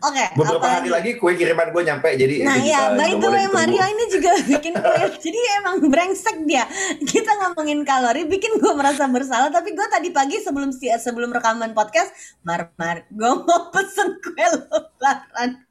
Oke, 0.00 0.24
beberapa 0.34 0.58
apa 0.58 0.68
hari 0.76 0.90
lagi 0.90 1.10
kue 1.14 1.32
kiriman 1.32 1.70
gue 1.70 1.82
nyampe 1.82 2.10
jadi 2.12 2.42
Nah 2.42 2.58
ya, 2.58 2.90
by 2.92 3.14
the 3.14 3.28
way. 3.28 3.46
Mario 3.46 3.84
ini 3.84 4.04
juga 4.08 4.30
bikin 4.50 4.74
kue. 4.74 5.02
Jadi 5.16 5.38
emang 5.56 5.78
brengsek 5.84 6.42
dia. 6.42 6.66
Kita 6.98 7.30
ngomongin 7.38 7.82
kalori, 7.82 8.24
bikin 8.24 8.58
gue 8.58 8.72
merasa 8.72 9.06
bersalah. 9.06 9.48
Tapi 9.48 9.72
gue 9.72 9.86
tadi 9.86 10.10
pagi 10.10 10.38
sebelum 10.38 10.70
si- 10.70 10.90
sebelum 10.92 11.30
rekaman 11.30 11.70
podcast, 11.70 12.10
Mar 12.42 12.74
Mar, 12.74 13.06
gue 13.06 13.32
mau 13.38 13.68
pesen 13.72 14.18
kue 14.18 14.42
lebaran. 14.42 15.62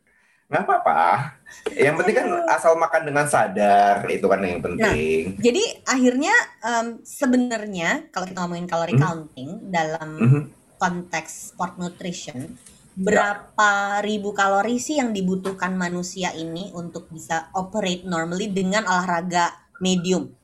nggak 0.47 0.67
apa-apa 0.67 1.31
yang 1.71 1.95
penting 1.95 2.11
kan 2.13 2.27
asal 2.51 2.75
makan 2.75 3.07
dengan 3.07 3.23
sadar 3.23 4.03
itu 4.05 4.27
kan 4.27 4.43
yang 4.43 4.59
penting 4.59 5.39
Jadi 5.39 5.63
akhirnya 5.81 6.35
em, 6.59 6.99
sebenarnya 7.01 8.11
kalau 8.11 8.27
kita 8.27 8.43
ngomongin 8.43 8.67
kalori 8.67 8.91
Mhm. 8.91 8.99
counting 8.99 9.49
dalam 9.71 10.09
Mhm. 10.11 10.41
Konteks 10.81 11.53
sport 11.53 11.77
nutrition, 11.77 12.57
berapa 12.97 14.01
ribu 14.01 14.33
kalori 14.33 14.81
sih 14.81 14.97
yang 14.97 15.13
dibutuhkan 15.13 15.77
manusia 15.77 16.33
ini 16.33 16.73
untuk 16.73 17.05
bisa 17.13 17.53
operate 17.53 18.09
normally 18.09 18.49
dengan 18.49 18.89
olahraga 18.89 19.69
medium, 19.77 20.25
Hmm. 20.25 20.40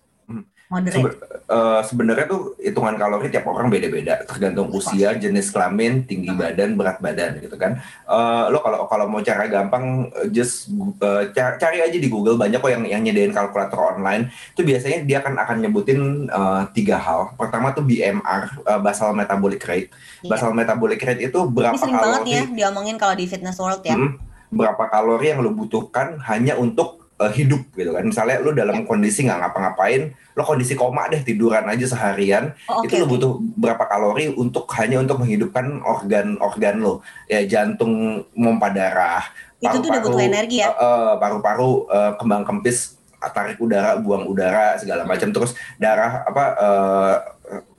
Moderate? 0.68 1.00
Sebe- 1.00 1.18
eh, 1.48 1.82
sebenarnya 1.82 2.26
tuh 2.26 2.42
hitungan 2.58 2.96
kalori 2.96 3.28
tiap 3.28 3.48
orang 3.48 3.68
beda-beda. 3.68 4.20
Tergantung 4.24 4.68
usia 4.70 5.16
jenis 5.16 5.50
kelamin 5.50 6.04
tinggi 6.04 6.30
badan 6.30 6.76
berat 6.76 7.00
badan 7.00 7.40
gitu 7.40 7.56
kan. 7.56 7.80
Eh, 8.04 8.44
lo 8.48 8.60
kalau 8.60 8.84
kalau 8.86 9.06
mau 9.08 9.20
cara 9.20 9.48
gampang 9.48 10.12
eh, 10.14 10.28
just 10.28 10.68
eh, 11.00 11.32
ca- 11.32 11.56
cari 11.56 11.80
aja 11.80 11.96
di 11.96 12.08
Google. 12.08 12.36
Banyak 12.36 12.60
kok 12.60 12.70
yang 12.70 12.84
yang 12.84 13.02
nyediain 13.02 13.32
kalkulator 13.32 13.96
online. 13.96 14.28
Itu 14.52 14.62
biasanya 14.62 15.04
dia 15.04 15.20
akan 15.20 15.40
akan 15.40 15.58
nyebutin 15.64 16.00
eh, 16.28 16.64
tiga 16.72 17.00
hal. 17.00 17.34
Pertama 17.34 17.72
tuh 17.72 17.82
BMR 17.82 18.44
eh, 18.62 18.80
basal 18.80 19.12
metabolic 19.12 19.64
rate. 19.64 19.90
Iya. 20.18 20.34
basal 20.34 20.50
metabolic 20.50 20.98
rate 20.98 21.22
itu 21.22 21.40
Ini 21.40 21.54
berapa 21.54 21.78
banget 21.78 21.94
kalori 22.26 22.32
ya 22.34 22.44
diomongin 22.50 22.98
kalau 22.98 23.14
di 23.14 23.30
fitness 23.30 23.62
world 23.62 23.86
ya. 23.86 23.94
Mm, 23.94 24.18
berapa 24.50 24.84
kalori 24.90 25.30
yang 25.30 25.40
lo 25.40 25.54
butuhkan 25.54 26.18
hanya 26.26 26.58
untuk 26.58 26.97
uh, 27.18 27.30
hidup 27.30 27.62
gitu 27.74 27.92
kan. 27.92 28.04
Misalnya 28.04 28.38
lo 28.40 28.52
dalam 28.52 28.82
kondisi 28.84 29.26
nggak 29.26 29.40
ngapa-ngapain 29.42 30.10
lo 30.38 30.42
kondisi 30.42 30.78
koma 30.78 31.10
deh 31.10 31.22
tiduran 31.22 31.66
aja 31.66 31.86
seharian 31.88 32.54
Oh, 32.70 32.86
itu 32.86 32.94
lo 32.96 33.10
butuh 33.10 33.32
berapa 33.58 33.84
kalori 33.84 34.30
untuk 34.32 34.70
hanya 34.78 35.02
untuk 35.02 35.18
menghidupkan 35.18 35.82
organ-organ 35.82 36.78
lo. 36.78 37.02
Ya 37.26 37.42
jantung 37.44 38.22
pompa 38.30 38.70
darah 38.70 39.26
Itu 39.58 39.82
tuh 39.82 39.90
udah 39.90 40.02
butuh 40.02 40.22
energi 40.22 40.62
ya. 40.62 40.70
eh, 40.70 41.14
paru-paru 41.18 41.90
eh, 41.90 42.12
kembang 42.16 42.46
kempis 42.46 42.94
tarik 43.18 43.58
udara 43.58 43.98
buang 43.98 44.30
udara 44.30 44.78
segala 44.78 45.02
macam. 45.02 45.34
Terus 45.34 45.58
darah 45.76 46.22
apa 46.22 46.44
eh, 46.54 47.16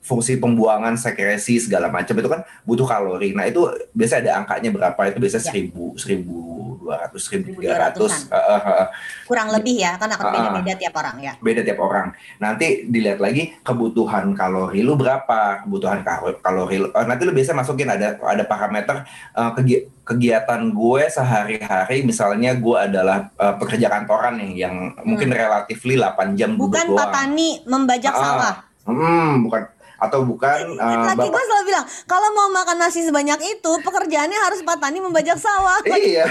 fungsi 0.03 0.35
pembuangan 0.35 0.99
sekresi 0.99 1.63
segala 1.63 1.87
macam. 1.87 2.11
Itu 2.11 2.27
kan 2.27 2.43
butuh 2.67 2.83
kalori. 2.83 3.31
Nah 3.31 3.47
itu 3.47 3.63
biasa 3.95 4.19
ada 4.19 4.35
angkanya 4.35 4.67
berapa? 4.69 4.99
Itu 5.07 5.23
biasa 5.23 5.39
Ya. 5.39 5.45
seribu 5.47 5.95
seribu 5.95 6.58
dua 6.89 7.05
ratus 7.05 7.21
seribu 7.23 7.53
1200-an. 7.53 7.61
tiga 7.61 7.77
ratus 7.79 8.13
eh, 8.27 8.85
Kurang 9.23 9.53
lebih 9.53 9.77
ya, 9.77 9.93
kan 9.95 10.09
akan 10.09 10.25
beda-beda 10.27 10.73
tiap 10.75 10.93
orang 10.95 11.17
ya. 11.19 11.33
beda 11.37 11.61
tiap 11.61 11.77
orang. 11.77 12.07
Nanti 12.35 12.65
dilihat 12.83 13.19
lagi 13.19 13.53
kebutuhan 13.61 14.33
kalori 14.33 14.81
lu 14.81 14.97
berapa, 14.97 15.61
kebutuhan 15.61 16.01
kal- 16.01 16.41
kalori 16.41 16.77
lu. 16.79 16.89
eh, 16.89 17.05
nanti 17.05 17.21
lu 17.23 17.31
biasa 17.31 17.53
masukin 17.53 17.85
ada 17.87 18.17
ada 18.17 18.41
parameter 18.43 19.05
eh, 19.31 19.51
kegi- 19.53 19.85
kegiatan 20.01 20.65
gue 20.67 21.01
sehari-hari. 21.07 22.01
Misalnya 22.01 22.55
gue 22.55 22.77
adalah 22.79 23.29
eh, 23.31 23.53
pekerja 23.55 23.85
kantoran 23.87 24.33
nih 24.35 24.51
yang 24.59 24.75
mungkin 25.03 25.29
relatifly 25.29 25.93
8 25.95 26.33
jam 26.33 26.49
Hmm. 26.49 26.65
Bukan 26.65 26.87
petani 26.91 27.49
membajak 27.63 28.09
Ah, 28.09 28.17
sawah. 28.19 28.55
Hmm, 28.81 29.45
bukan 29.45 29.61
atau 29.99 30.23
bukan 30.23 30.57
eh, 30.73 30.97
Laki 31.05 31.27
gue 31.27 31.43
selalu 31.45 31.65
bilang, 31.65 31.85
kalau 32.05 32.29
mau 32.31 32.47
makan 32.49 32.77
nasi 32.77 33.03
sebanyak 33.03 33.39
itu, 33.41 33.71
pekerjaannya 33.79 34.39
harus 34.39 34.63
petani 34.63 34.97
membajak 34.97 35.35
sawah. 35.35 35.79
Iya. 35.85 36.25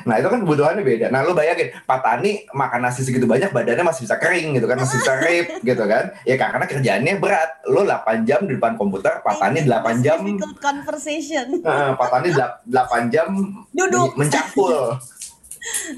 Nah 0.00 0.16
itu 0.16 0.30
kan 0.30 0.40
kebutuhannya 0.40 0.80
beda. 0.80 1.06
Nah 1.10 1.20
lu 1.20 1.34
bayangin, 1.34 1.74
Pak 1.82 2.00
Tani 2.00 2.46
makan 2.48 2.80
nasi 2.80 3.02
segitu 3.02 3.26
banyak 3.26 3.50
badannya 3.50 3.82
masih 3.82 4.06
bisa 4.06 4.16
kering 4.16 4.54
gitu 4.54 4.64
kan, 4.64 4.78
masih 4.78 4.96
bisa 4.96 5.12
rip 5.18 5.46
gitu 5.68 5.84
kan. 5.84 6.14
Ya 6.22 6.38
karena 6.38 6.64
kerjaannya 6.64 7.18
berat. 7.18 7.50
Lu 7.66 7.82
8 7.82 8.22
jam 8.22 8.46
di 8.46 8.54
depan 8.54 8.78
komputer, 8.78 9.18
Pak 9.20 9.36
Tani 9.36 9.66
8 9.66 10.00
jam, 10.00 10.22
conversation. 10.56 11.58
eh, 11.58 11.90
Pak 11.92 12.08
Tani 12.08 12.28
8 12.30 13.12
jam 13.12 13.28
Duduk. 13.74 14.14
mencakul. 14.14 14.94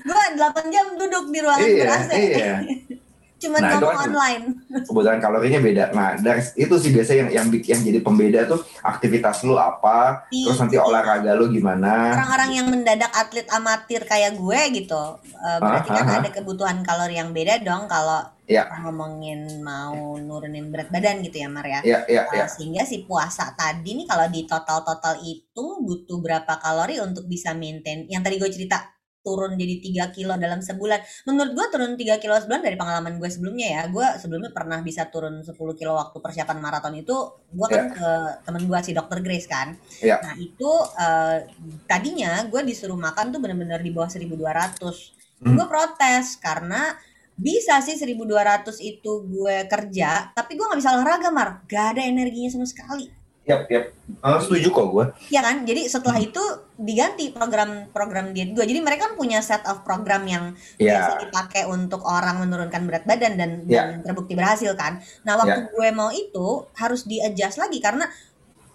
Gue 0.02 0.22
8 0.34 0.74
jam 0.74 0.86
duduk 0.96 1.30
di 1.30 1.38
ruangan 1.38 1.62
Iya, 1.62 1.78
ber-AC. 1.78 2.10
iya. 2.10 2.54
Cuman 3.42 3.58
Nah, 3.58 3.68
itu 3.68 3.76
ngomong 3.76 3.90
kan- 3.92 4.06
online. 4.08 4.44
Kebutuhan 4.84 5.18
kalorinya 5.18 5.58
beda. 5.58 5.84
Nah 5.90 6.14
dari 6.16 6.42
itu 6.54 6.74
sih 6.76 6.90
biasanya 6.90 7.18
yang 7.26 7.30
yang, 7.32 7.46
yang 7.50 7.80
jadi 7.82 7.98
pembeda 7.98 8.40
tuh 8.46 8.62
aktivitas 8.80 9.42
lu 9.42 9.54
apa, 9.54 10.26
terus 10.28 10.56
nanti 10.56 10.76
Iya. 10.76 10.84
olahraga 10.84 11.34
lu 11.34 11.48
gimana. 11.48 12.14
Orang-orang 12.14 12.50
yang 12.52 12.66
mendadak 12.68 13.10
atlet 13.10 13.46
amatir 13.48 14.02
kayak 14.02 14.34
gue 14.34 14.60
gitu, 14.76 15.02
eh, 15.18 15.58
berarti 15.58 15.88
Ah, 15.88 15.96
kan 15.96 16.06
ah, 16.08 16.18
ada 16.18 16.30
kebutuhan 16.30 16.78
kalori 16.80 17.14
yang 17.14 17.30
beda 17.30 17.58
dong 17.60 17.86
kalau 17.86 18.22
Ya. 18.44 18.68
ngomongin 18.76 19.58
mau 19.60 19.94
nurunin 20.14 20.68
berat 20.68 20.86
badan 20.88 21.18
gitu 21.20 21.36
ya 21.36 21.48
Mar 21.48 21.64
ya. 21.64 21.80
Ya, 21.82 21.98
ya, 22.04 22.22
Uh, 22.26 22.36
ya. 22.36 22.46
sehingga 22.46 22.82
si 22.82 23.02
puasa 23.02 23.50
tadi 23.52 23.94
nih 23.94 24.04
kalau 24.04 24.28
di 24.28 24.44
total-total 24.44 25.18
hitung 25.18 25.82
butuh 25.82 26.20
berapa 26.20 26.52
kalori 26.56 27.00
untuk 27.00 27.24
bisa 27.24 27.50
maintain 27.52 28.04
yang 28.06 28.20
tadi 28.20 28.36
gue 28.36 28.46
cerita 28.46 28.91
turun 29.22 29.54
jadi 29.54 30.06
3 30.10 30.14
kilo 30.14 30.34
dalam 30.36 30.60
sebulan. 30.60 30.98
Menurut 31.30 31.50
gue 31.54 31.66
turun 31.70 31.94
3 31.94 32.22
kilo 32.22 32.34
sebulan 32.36 32.62
dari 32.62 32.76
pengalaman 32.76 33.16
gue 33.22 33.30
sebelumnya 33.30 33.68
ya. 33.70 33.82
Gue 33.88 34.06
sebelumnya 34.18 34.50
pernah 34.50 34.82
bisa 34.82 35.06
turun 35.08 35.40
10 35.40 35.54
kilo 35.78 35.94
waktu 35.94 36.18
persiapan 36.18 36.58
maraton 36.58 36.94
itu. 36.98 37.16
Gue 37.54 37.66
kan 37.70 37.94
ke 37.94 38.10
temen 38.44 38.66
gue 38.66 38.78
si 38.82 38.92
dokter 38.92 39.18
Grace 39.22 39.46
kan. 39.46 39.78
Ya. 40.02 40.18
nah 40.18 40.34
itu 40.34 40.70
eh, 40.98 41.38
tadinya 41.86 42.42
gue 42.50 42.60
disuruh 42.66 42.98
makan 42.98 43.30
tuh 43.30 43.38
bener-bener 43.38 43.78
di 43.80 43.94
bawah 43.94 44.10
1200 44.10 45.22
Hmm. 45.42 45.58
gue 45.58 45.66
protes 45.66 46.38
karena 46.38 46.94
bisa 47.34 47.82
sih 47.82 47.98
1200 47.98 48.78
itu 48.78 49.26
gue 49.26 49.66
kerja 49.66 50.30
tapi 50.30 50.54
gue 50.54 50.62
nggak 50.62 50.78
bisa 50.78 50.94
olahraga 50.94 51.34
mar. 51.34 51.66
Gak 51.66 51.98
ada 51.98 52.02
energinya 52.06 52.46
sama 52.46 52.62
sekali 52.62 53.21
Yap, 53.52 53.62
yap. 53.68 53.84
Uh, 54.18 54.38
setuju 54.40 54.68
kok 54.68 54.86
gue. 54.88 55.04
Ya 55.28 55.40
kan? 55.40 55.62
Jadi 55.62 55.84
setelah 55.86 56.16
itu 56.16 56.40
diganti 56.74 57.30
program-program 57.30 58.32
diet 58.32 58.52
gue. 58.52 58.64
Jadi 58.64 58.80
mereka 58.80 59.08
kan 59.08 59.14
punya 59.14 59.38
set 59.40 59.62
of 59.64 59.84
program 59.84 60.24
yang 60.24 60.56
Ya. 60.76 60.96
biasa 60.96 61.10
dipakai 61.22 61.62
untuk 61.64 62.02
orang 62.02 62.40
menurunkan 62.40 62.82
berat 62.84 63.04
badan 63.04 63.36
dan, 63.36 63.50
Ya. 63.64 63.88
dan 63.92 64.02
terbukti 64.02 64.32
berhasil 64.32 64.72
kan. 64.74 64.98
Nah 65.22 65.36
waktu 65.36 65.68
gue 65.68 65.88
mau 65.92 66.08
itu 66.10 66.66
harus 66.74 67.04
di 67.04 67.20
adjust 67.20 67.56
lagi 67.56 67.78
karena 67.78 68.08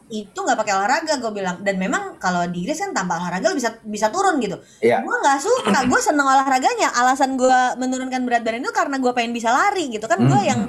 itu 0.07 0.39
nggak 0.39 0.55
pakai 0.55 0.71
olahraga 0.71 1.19
gue 1.19 1.31
bilang 1.35 1.59
dan 1.67 1.75
memang 1.75 2.15
kalau 2.15 2.47
di 2.47 2.63
Inggris 2.63 2.79
kan 2.79 2.95
tanpa 2.95 3.19
olahraga 3.19 3.51
bisa 3.51 3.75
bisa 3.83 4.07
turun 4.07 4.39
gitu. 4.39 4.55
Iya. 4.79 5.03
Gue 5.03 5.15
nggak 5.19 5.39
suka, 5.43 5.83
gue 5.83 5.99
seneng 5.99 6.23
olahraganya. 6.23 6.95
Alasan 6.95 7.35
gue 7.35 7.59
menurunkan 7.75 8.23
berat 8.23 8.39
badan 8.39 8.63
itu 8.63 8.71
karena 8.71 9.03
gue 9.03 9.11
pengen 9.11 9.35
bisa 9.35 9.51
lari 9.51 9.91
gitu 9.91 10.07
kan. 10.07 10.15
Gue 10.23 10.39
Hmm. 10.39 10.47
yang 10.47 10.61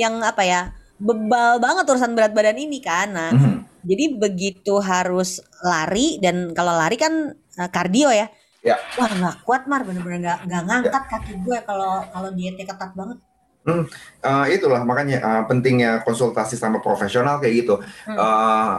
yang 0.00 0.14
apa 0.24 0.42
ya 0.42 0.60
bebal 0.96 1.60
banget 1.60 1.84
urusan 1.86 2.16
berat 2.16 2.32
badan 2.32 2.56
ini 2.56 2.80
kan. 2.80 3.12
Nah, 3.12 3.30
Mhm. 3.32 3.84
jadi 3.84 4.04
begitu 4.16 4.80
harus 4.80 5.38
lari 5.60 6.16
dan 6.18 6.52
kalau 6.52 6.72
lari 6.72 6.96
kan 6.96 7.32
eh, 7.32 7.70
kardio 7.72 8.12
ya. 8.12 8.28
Ya. 8.60 8.76
Wah 8.98 9.06
nggak 9.08 9.36
kuat 9.46 9.64
mar 9.64 9.86
bener-bener 9.86 10.18
nggak 10.20 10.38
nggak 10.44 10.62
ngangkat 10.66 11.04
kaki 11.06 11.32
gue 11.40 11.58
kalau 11.62 12.02
kalau 12.10 12.30
dietnya 12.34 12.66
ketat 12.66 12.92
banget. 12.92 13.18
Hmm, 13.62 13.82
eh, 14.22 14.46
itulah 14.52 14.82
makanya 14.82 15.16
eh, 15.18 15.42
pentingnya 15.46 16.02
konsultasi 16.02 16.58
sama 16.58 16.82
profesional 16.82 17.38
kayak 17.38 17.54
gitu. 17.64 17.74
Hmm. 18.04 18.16
Eh, 18.18 18.74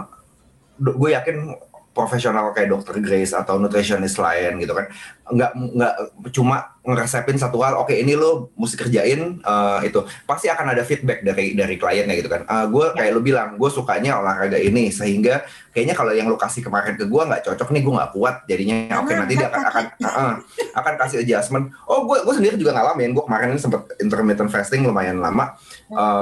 do- 0.78 0.94
gue 0.94 1.10
yakin 1.12 1.36
profesional 1.98 2.54
kayak 2.54 2.70
dokter 2.70 3.02
Grace 3.02 3.34
atau 3.34 3.58
nutritionist 3.58 4.22
lain 4.22 4.62
gitu 4.62 4.78
kan. 4.78 4.86
Nggak 5.34 5.52
nggak 5.58 5.94
cuma 6.30 6.78
ngeresepin 6.86 7.36
satu 7.36 7.60
hal 7.66 7.76
oke 7.84 7.92
ini 7.92 8.14
lo 8.14 8.54
mesti 8.54 8.78
kerjain 8.78 9.42
eh, 9.42 9.80
itu. 9.90 10.06
Pasti 10.30 10.48
akan 10.48 10.78
ada 10.78 10.86
feedback 10.86 11.26
dari 11.26 11.58
dari 11.58 11.76
kliennya 11.82 12.14
gitu 12.14 12.30
kan. 12.30 12.46
Eh, 12.46 12.66
gue 12.70 12.86
kayak 12.94 13.12
lo 13.18 13.20
bilang 13.26 13.58
gue 13.58 13.70
sukanya 13.74 14.22
olahraga 14.22 14.62
ini 14.62 14.94
sehingga 14.94 15.42
kayaknya 15.74 15.98
kalau 15.98 16.14
yang 16.14 16.30
lo 16.30 16.38
kasih 16.38 16.62
kemarin 16.62 16.94
ke 16.94 17.10
gue 17.10 17.22
nggak 17.26 17.42
cocok 17.50 17.70
nih 17.74 17.82
gue 17.82 17.94
nggak 17.98 18.12
kuat 18.14 18.36
jadinya 18.46 18.78
oke 19.02 19.10
Karena 19.10 19.26
nanti 19.26 19.34
dia 19.36 19.48
akan 19.50 19.62
akan 19.68 19.84
uh, 20.06 20.34
akan 20.78 20.94
kasih 21.02 21.18
adjustment. 21.26 21.66
Oh 21.90 22.06
gue 22.06 22.22
gue 22.22 22.34
sendiri 22.38 22.56
juga 22.56 22.78
ngalamin 22.78 23.18
gue 23.18 23.24
kemarin 23.26 23.58
sempat 23.58 23.90
intermittent 23.98 24.54
fasting 24.54 24.86
lumayan 24.86 25.18
lama. 25.18 25.58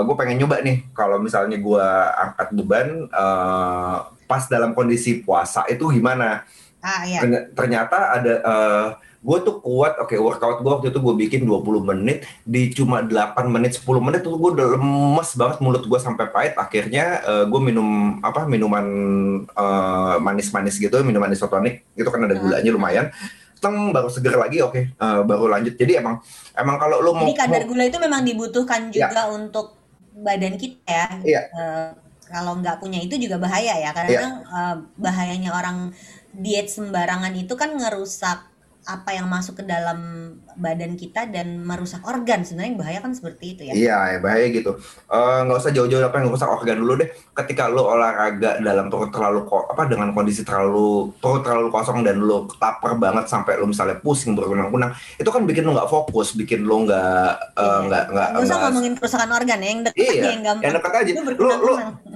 Gue 0.07 0.15
pengen 0.15 0.39
nyoba 0.39 0.63
nih 0.63 0.87
kalau 0.95 1.19
misalnya 1.19 1.59
gue 1.59 1.85
angkat 2.15 2.47
beban 2.55 2.87
eh, 3.11 3.97
pas 4.25 4.45
dalam 4.45 4.73
kondisi 4.73 5.21
puasa 5.21 5.63
itu 5.65 5.85
gimana 5.89 6.43
Ah 6.85 7.01
iya. 7.01 7.17
Terny- 7.17 7.45
ternyata 7.57 7.97
ada 8.13 8.33
eh, 8.45 8.87
gue 9.25 9.37
tuh 9.41 9.57
kuat 9.57 9.97
oke 9.97 10.13
workout 10.21 10.61
gue 10.61 10.69
waktu 10.69 10.87
itu 10.93 11.01
gue 11.01 11.15
bikin 11.17 11.41
20 11.41 11.81
menit 11.81 12.29
di 12.45 12.69
cuma 12.69 13.01
8 13.01 13.41
menit 13.49 13.81
10 13.81 13.97
menit 13.97 14.21
tuh 14.21 14.37
gue 14.37 14.53
udah 14.53 14.77
lemes 14.77 15.29
banget 15.33 15.57
mulut 15.65 15.81
gue 15.81 15.97
sampai 15.97 16.29
pahit 16.29 16.53
akhirnya 16.53 17.25
gue 17.49 17.57
minum 17.57 18.21
apa 18.21 18.45
minuman 18.45 18.85
eh, 19.49 20.15
manis-manis 20.21 20.77
gitu 20.77 21.01
minuman 21.01 21.33
isotonik 21.33 21.89
itu 21.97 22.05
kan 22.05 22.21
ada 22.21 22.37
gulanya 22.37 22.69
lumayan 22.69 23.05
teng 23.57 23.89
baru 23.89 24.05
seger 24.05 24.37
lagi 24.37 24.61
oke 24.61 24.77
eh, 24.93 25.19
baru 25.25 25.49
lanjut 25.49 25.73
jadi 25.73 26.05
emang 26.05 26.21
emang 26.53 26.77
kalau 26.77 27.01
lo 27.01 27.17
mau, 27.17 27.25
Jadi 27.25 27.33
kadar 27.33 27.63
gula 27.65 27.81
itu 27.81 27.97
memang 27.97 28.21
dibutuhkan 28.21 28.93
juga 28.93 29.25
untuk 29.33 29.73
badan 30.13 30.53
kita 30.53 30.85
ya. 30.85 31.07
Iya. 31.25 31.41
Eh, 31.49 31.89
kalau 32.27 32.57
nggak 32.59 32.81
punya 32.81 32.99
itu 33.01 33.15
juga 33.17 33.37
bahaya 33.37 33.77
ya. 33.77 33.89
Kadang-kadang 33.93 34.35
eh, 34.45 34.75
bahayanya 34.97 35.51
orang 35.53 35.77
diet 36.35 36.67
sembarangan 36.67 37.31
itu 37.37 37.53
kan 37.55 37.71
ngerusak 37.77 38.54
apa 38.85 39.11
yang 39.11 39.25
masuk 39.25 39.59
ke 39.59 39.63
dalam 39.63 39.97
badan 40.55 40.93
kita 40.93 41.25
dan 41.25 41.59
merusak 41.59 41.99
organ. 42.01 42.41
Sebenarnya 42.41 42.69
yang 42.69 42.79
bahaya 42.79 42.99
kan 43.01 43.11
seperti 43.11 43.45
itu 43.53 43.61
ya. 43.65 43.73
Iya, 43.73 43.97
ya 44.07 44.19
bahaya 44.21 44.45
gitu. 44.47 44.71
Eh, 45.05 45.39
Nggak 45.43 45.57
usah 45.59 45.71
jauh-jauh 45.73 46.01
apa 46.01 46.17
yang 46.17 46.29
rusak 46.29 46.45
organ 46.45 46.77
dulu 46.77 46.93
deh. 46.95 47.09
Ketika 47.33 47.67
lo 47.67 47.89
olahraga 47.89 48.57
dalam 48.57 48.87
perut 48.87 49.09
terlalu 49.09 49.43
apa 49.45 49.83
dengan 49.85 50.09
kondisi 50.11 50.41
terlalu 50.41 51.11
perut 51.17 51.41
terlalu 51.41 51.67
kosong 51.69 52.05
dan 52.05 52.17
lo 52.17 52.45
lapar 52.55 52.95
banget 52.95 53.25
sampai 53.25 53.57
lo 53.57 53.65
misalnya 53.65 53.97
pusing 53.97 54.31
berkunang-kunang, 54.33 54.89
itu 55.17 55.27
kan 55.27 55.43
bikin 55.43 55.65
lo 55.65 55.73
nggak 55.73 55.89
fokus, 55.89 56.31
bikin 56.33 56.63
lo 56.63 56.85
nggak 56.85 57.31
eh, 57.53 57.63
Iya. 57.65 57.77
nggak 57.89 58.03
nggak 58.09 58.27
Nggak 58.31 58.45
usah 58.45 58.57
ngomongin 58.63 58.93
kerusakan 58.95 59.29
organ 59.31 59.59
ya, 59.59 59.67
yang 59.67 59.81
dekat 59.83 59.97
Iya, 59.97 60.11
aja 60.13 60.27
yang 60.29 60.43
gampang. 60.43 60.63
yang 60.63 60.73
dekat 60.77 60.93
aja. 60.93 61.11
Lo 61.35 61.53
lo 61.59 61.73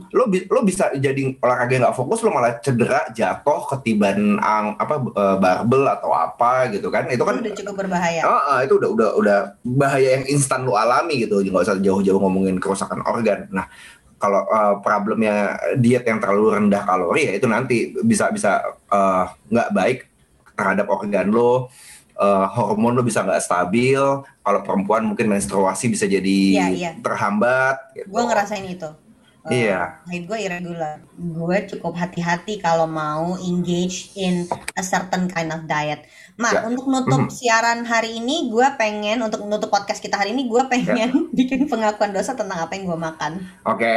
lo 0.10 0.24
lo 0.26 0.60
bisa 0.64 0.90
jadi 0.92 1.22
olahraga 1.38 1.74
nggak 1.78 1.94
fokus 1.94 2.22
lo 2.22 2.30
malah 2.30 2.58
cedera 2.60 3.10
jatuh 3.12 3.62
ketiban 3.70 4.40
ang 4.40 4.74
apa 4.76 4.96
eh, 4.98 5.38
barbel 5.38 5.84
atau 5.86 6.12
apa 6.12 6.59
gitu 6.67 6.91
kan 6.91 7.08
itu 7.08 7.24
kan 7.24 7.39
Itu 7.39 7.48
udah 7.48 7.56
cukup 7.56 7.76
berbahaya. 7.88 8.22
Ah, 8.28 8.43
ah, 8.43 8.60
itu 8.67 8.76
udah 8.76 8.89
udah 8.91 9.10
udah 9.15 9.38
bahaya 9.63 10.19
yang 10.19 10.26
instan 10.28 10.67
lu 10.67 10.76
alami 10.76 11.24
gitu 11.24 11.39
nggak 11.39 11.63
usah 11.63 11.80
jauh-jauh 11.80 12.19
ngomongin 12.19 12.60
kerusakan 12.60 13.00
organ 13.08 13.48
nah 13.56 13.72
kalau 14.19 14.43
eh, 14.43 14.76
problemnya 14.84 15.56
diet 15.80 16.04
yang 16.04 16.19
terlalu 16.19 16.60
rendah 16.60 16.84
kalori 16.84 17.32
ya 17.32 17.34
itu 17.39 17.48
nanti 17.48 17.95
bisa 18.04 18.28
bisa 18.36 18.60
eh, 18.91 19.24
nggak 19.48 19.69
baik 19.72 20.00
terhadap 20.60 20.91
organ 20.91 21.32
lo 21.32 21.72
eh, 22.19 22.45
hormon 22.52 23.00
lo 23.00 23.02
bisa 23.02 23.24
nggak 23.24 23.39
stabil 23.39 24.02
kalau 24.43 24.60
perempuan 24.65 25.08
mungkin 25.08 25.32
menstruasi 25.32 25.88
bisa 25.88 26.04
jadi 26.04 26.39
Iya, 26.60 26.67
iya. 26.76 26.91
terhambat 27.00 27.95
gitu. 27.95 28.12
Gue 28.12 28.24
ngerasain 28.28 28.67
itu. 28.67 28.89
Eh, 29.48 29.65
Iya. 29.65 30.04
Haid 30.04 30.28
gue 30.28 30.38
irregular. 30.43 31.00
Gue 31.15 31.58
cukup 31.63 31.95
hati-hati 31.95 32.60
kalau 32.60 32.86
mau 32.86 33.39
engage 33.39 34.12
in 34.19 34.43
a 34.76 34.84
certain 34.84 35.32
kind 35.32 35.50
of 35.56 35.63
diet. 35.63 36.04
Mar, 36.39 36.56
Ya. 36.56 36.62
untuk 36.63 36.88
nutup 36.88 37.28
Mhm. 37.28 37.30
siaran 37.30 37.80
hari 37.84 38.15
ini, 38.15 38.47
gue 38.47 38.63
pengen 38.80 39.19
untuk 39.19 39.43
nutup 39.43 39.67
podcast 39.67 39.99
kita 39.99 40.15
hari 40.15 40.32
ini, 40.32 40.47
gue 40.47 40.63
pengen 40.65 41.28
bikin 41.36 41.67
pengakuan 41.67 42.15
dosa 42.15 42.32
tentang 42.32 42.63
apa 42.63 42.71
yang 42.73 42.88
gue 42.88 42.95
makan. 42.97 43.43
oke 43.62 43.95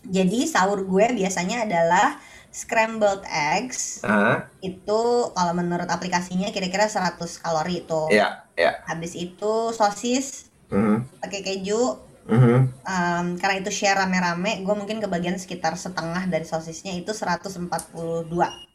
Jadi 0.00 0.46
sahur 0.46 0.80
gue 0.80 1.12
biasanya 1.12 1.66
adalah 1.66 2.16
scrambled 2.48 3.20
eggs. 3.26 4.00
Ah, 4.00 4.48
Itu 4.60 5.28
kalau 5.30 5.52
menurut 5.52 5.84
aplikasinya 5.84 6.48
kira-kira 6.48 6.86
100 6.86 7.36
kalori 7.36 7.82
itu. 7.82 8.02
ya 8.08 8.46
ya 8.54 8.80
Habis 8.86 9.12
itu 9.14 9.52
sosis 9.70 10.46
Mhm, 10.70 11.18
pakai 11.18 11.42
keju, 11.42 11.98
mhm. 12.24 12.70
Um, 12.80 13.26
karena 13.36 13.58
itu 13.58 13.70
share 13.70 13.98
rame-rame, 13.98 14.62
gue 14.62 14.74
mungkin 14.74 15.02
kebagian 15.02 15.34
sekitar 15.34 15.74
setengah 15.74 16.22
dari 16.26 16.46
sosisnya 16.46 16.94
itu 16.94 17.10
142. 17.10 18.69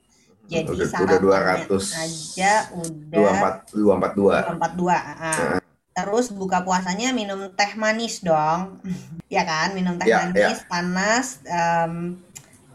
Jadi 0.45 0.69
Udah- 0.69 0.75
udah 0.77 0.87
sarapannya 0.87 1.19
200. 1.65 1.85
aja 1.97 2.53
udah 2.71 3.29
empat 3.33 3.55
dua 3.73 3.91
empat 3.97 4.11
dua 4.13 4.35
242. 4.45 4.93
ah. 4.93 5.57
Terus 5.95 6.27
buka 6.29 6.59
puasanya 6.61 7.15
minum 7.15 7.39
teh 7.51 7.71
manis 7.75 8.19
dong. 8.21 8.83
ya 9.35 9.41
kan, 9.41 9.73
minum 9.73 9.95
teh 9.95 10.05
Ya, 10.05 10.27
manis 10.27 10.61
panas. 10.67 11.39
Um, 11.47 12.19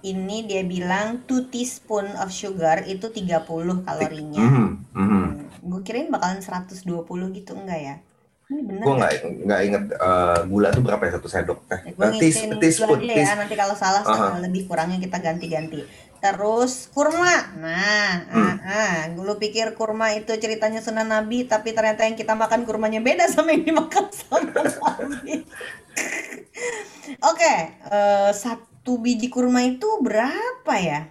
ini 0.00 0.48
dia 0.48 0.64
bilang 0.64 1.20
2 1.28 1.52
teaspoon 1.52 2.08
of 2.16 2.32
sugar 2.32 2.88
itu 2.88 3.12
30 3.12 3.44
kalorinya. 3.84 4.40
Mhm, 4.40 4.66
mhm. 4.96 5.24
Gue 5.60 5.80
kirain 5.84 6.08
bakalan 6.08 6.40
120 6.40 6.88
gitu 7.36 7.52
enggak 7.52 7.80
ya? 7.80 7.96
Gue 8.50 8.94
nggak? 8.98 9.46
nggak 9.46 9.60
inget 9.62 9.84
eh, 9.94 10.38
gula 10.50 10.74
tuh 10.74 10.82
berapa 10.82 10.98
ya 11.06 11.12
satu 11.14 11.30
sendok 11.30 11.70
teh 11.70 11.80
Ya, 11.86 11.92
gue 11.94 12.02
Eh, 12.02 12.10
ngikutin 12.18 12.50
teaspoon 12.58 12.98
ya 13.06 13.38
nanti 13.38 13.54
kalau 13.54 13.78
salah 13.78 14.02
Aha. 14.02 14.42
lebih 14.42 14.66
kurangnya 14.66 14.98
kita 14.98 15.22
ganti-ganti 15.22 15.86
terus 16.20 16.86
kurma. 16.92 17.56
Nah 17.56 18.12
Hmm. 18.28 18.44
ah, 18.44 18.56
ah. 18.62 18.96
lu 19.16 19.34
pikir 19.36 19.72
kurma 19.74 20.12
itu 20.12 20.30
ceritanya 20.36 20.78
sunan 20.78 21.08
nabi 21.08 21.44
tapi 21.44 21.72
ternyata 21.72 22.04
yang 22.04 22.14
kita 22.14 22.36
makan 22.36 22.62
kurmanya 22.62 23.00
beda 23.00 23.24
sama 23.26 23.52
yang 23.52 23.64
dimakan 23.64 24.06
sama 24.18 24.52
nabi. 24.52 25.42
Oke 27.20 27.52
eh, 27.90 28.30
satu 28.32 28.96
biji 28.96 29.28
kurma 29.28 29.64
itu 29.64 29.88
berapa 30.00 30.74
ya? 30.76 31.08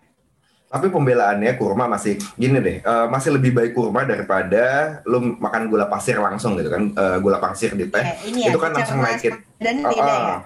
Tapi 0.70 0.94
pembelaannya 0.94 1.58
kurma 1.58 1.90
masih 1.90 2.22
gini 2.38 2.62
deh 2.62 2.78
eh, 2.80 3.06
masih 3.10 3.34
lebih 3.36 3.58
baik 3.58 3.74
kurma 3.74 4.06
daripada 4.06 5.02
lu 5.04 5.36
makan 5.42 5.66
gula 5.68 5.90
pasir 5.90 6.22
langsung 6.22 6.54
gitu 6.56 6.70
kan 6.70 6.94
Eh, 6.94 7.18
gula 7.20 7.42
pasir 7.42 7.74
di 7.74 7.90
teh. 7.90 8.06
Eh, 8.06 8.30
ini 8.30 8.46
ya 8.46 8.54
itu 8.54 8.60
kan 8.62 8.72
langsung 8.72 9.02
naikin 9.02 9.34
dan 9.58 9.76
Ah, 9.82 9.90
beda 9.90 10.14
ya 10.14 10.38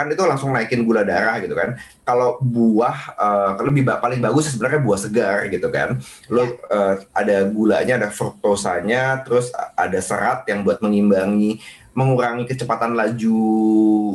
ah. 0.00 0.08
kan 0.08 0.16
itu 0.16 0.22
langsung 0.24 0.50
naikin 0.56 0.88
gula 0.88 1.04
darah 1.04 1.36
gitu 1.44 1.52
kan. 1.52 1.76
Kalau 2.08 2.40
buah 2.40 2.96
eh, 3.20 3.50
lebih 3.68 3.84
paling 3.84 4.24
bagus 4.24 4.48
sebenarnya 4.48 4.80
buah 4.80 4.98
segar 4.98 5.38
gitu 5.52 5.68
kan. 5.68 6.00
Lo 6.32 6.48
eh, 6.48 6.94
ada 7.12 7.36
gulanya 7.52 8.00
ada 8.00 8.08
fruktosanya 8.08 9.20
terus 9.28 9.52
ada 9.76 10.00
serat 10.00 10.48
yang 10.48 10.64
buat 10.64 10.80
mengimbangi 10.80 11.60
mengurangi 11.90 12.46
kecepatan 12.46 12.94
laju 12.94 13.38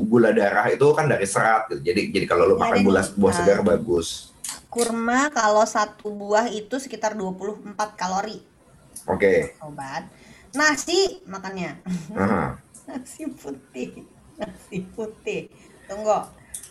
gula 0.07 0.31
darah 0.31 0.71
itu 0.71 0.85
kan 0.95 1.11
dari 1.11 1.27
serat 1.27 1.67
gitu. 1.67 1.91
jadi 1.91 2.01
jadi 2.07 2.25
kalau 2.25 2.47
lo 2.47 2.55
makan 2.55 2.81
ada 2.87 3.03
buah, 3.13 3.31
ah. 3.31 3.35
segar 3.35 3.59
bagus. 3.61 4.31
Kurma 4.71 5.31
kalau 5.31 5.63
satu 5.67 6.11
buah 6.11 6.51
itu 6.51 6.75
sekitar 6.79 7.15
24 7.15 7.75
kalori. 7.95 8.43
Oke. 9.07 9.55
Sobat. 9.59 10.07
Nasi 10.55 11.19
makannya. 11.27 11.79
Aha. 12.15 12.59
nasi 12.87 13.27
putih. 13.31 14.07
Nasi 14.39 14.83
putih 14.95 15.51
tunggu 15.85 16.17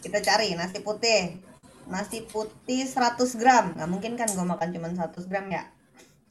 kita 0.05 0.20
cari 0.20 0.53
nasi 0.55 0.79
putih. 0.85 1.40
Nasi 1.85 2.24
putih 2.24 2.88
100 2.88 3.40
gram. 3.40 3.77
Nggak 3.77 3.90
mungkin 3.90 4.12
kan 4.16 4.29
gue 4.29 4.44
makan 4.44 4.68
cuma 4.72 4.88
100 4.92 5.29
gram 5.29 5.46
ya? 5.48 5.64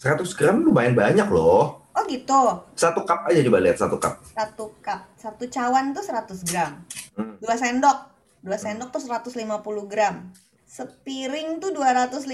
100 0.02 0.26
gram 0.38 0.62
lumayan 0.66 0.98
banyak 0.98 1.28
loh. 1.30 1.86
Oh 1.94 2.04
gitu? 2.10 2.66
Satu 2.74 3.06
cup 3.06 3.30
aja 3.30 3.40
coba 3.46 3.62
lihat 3.62 3.78
satu 3.78 4.02
cup. 4.02 4.18
Satu 4.34 4.74
cup 4.82 5.02
satu 5.18 5.46
cawan 5.46 5.94
tuh 5.94 6.02
100 6.02 6.50
gram. 6.50 6.82
Hmm. 7.14 7.38
dua 7.38 7.54
sendok 7.54 8.10
dua 8.42 8.58
sendok 8.58 8.90
tuh 8.90 9.02
150 9.06 9.46
gram. 9.86 10.34
Sepiring 10.66 11.62
tuh 11.62 11.70
250 11.70 12.26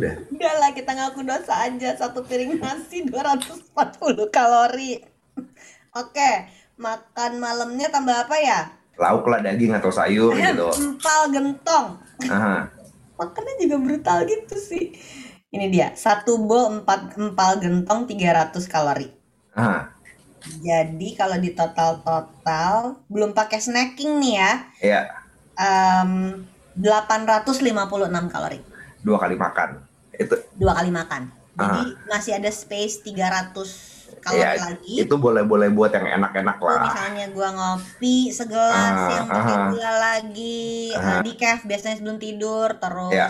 Udah. 0.00 0.14
lah 0.64 0.72
kita 0.72 0.96
ngaku 0.96 1.28
dosa 1.28 1.68
aja. 1.68 1.92
Satu 1.92 2.24
piring 2.24 2.56
nasi 2.56 3.04
240 3.04 3.68
kalori. 4.32 5.04
Oke 5.92 6.60
makan 6.80 7.32
malamnya 7.36 7.92
tambah 7.92 8.16
apa 8.16 8.36
ya 8.40 8.60
Lauk 9.00 9.24
lah 9.32 9.40
daging 9.40 9.72
atau 9.72 9.88
sayur 9.88 10.36
gitu. 10.36 10.68
empal 10.76 11.20
gentong 11.32 11.96
Aha. 12.28 12.68
makannya 13.16 13.54
juga 13.56 13.76
brutal 13.80 14.28
gitu 14.28 14.54
sih 14.60 14.92
ini 15.50 15.66
dia 15.72 15.96
satu 15.96 16.36
bowl 16.44 16.84
empat 16.84 17.16
empal 17.16 17.58
gentong 17.64 18.04
300 18.04 18.52
kalori 18.68 19.08
Aha. 19.56 19.88
jadi 20.60 21.08
kalau 21.16 21.40
di 21.40 21.56
total 21.56 22.04
total 22.04 23.00
belum 23.08 23.32
pakai 23.32 23.58
snacking 23.58 24.20
nih 24.20 24.34
ya 24.36 24.52
Iya, 24.80 25.00
em, 25.56 26.44
856 26.76 28.28
kalori 28.28 28.60
dua 29.00 29.16
kali 29.16 29.36
makan. 29.36 29.80
Itu 30.12 30.36
dua 30.56 30.76
kali 30.76 30.92
makan. 30.92 31.32
Jadi 31.56 31.80
masih 32.08 32.32
ada 32.40 32.48
space 32.48 33.04
300 33.04 33.89
kalori 34.18 34.40
ya, 34.40 34.50
lagi. 34.56 34.94
itu 35.00 35.14
boleh-boleh 35.14 35.68
buat 35.68 35.90
yang 35.90 36.06
enak-enak 36.18 36.56
Kalau 36.56 36.70
lah. 36.72 36.84
misalnya 36.86 37.26
gua 37.30 37.48
ngopi 37.50 38.16
segelas 38.28 38.74
Ah, 38.96 39.10
yang 39.12 39.26
pakai 39.26 39.54
ah. 39.54 39.66
gula 39.68 39.92
lagi, 39.94 40.70
Ah. 40.92 41.00
eh, 41.00 41.18
decaf 41.22 41.62
biasanya 41.62 41.96
sebelum 41.96 42.16
tidur, 42.16 42.74
terus 42.74 43.12
Ya. 43.12 43.28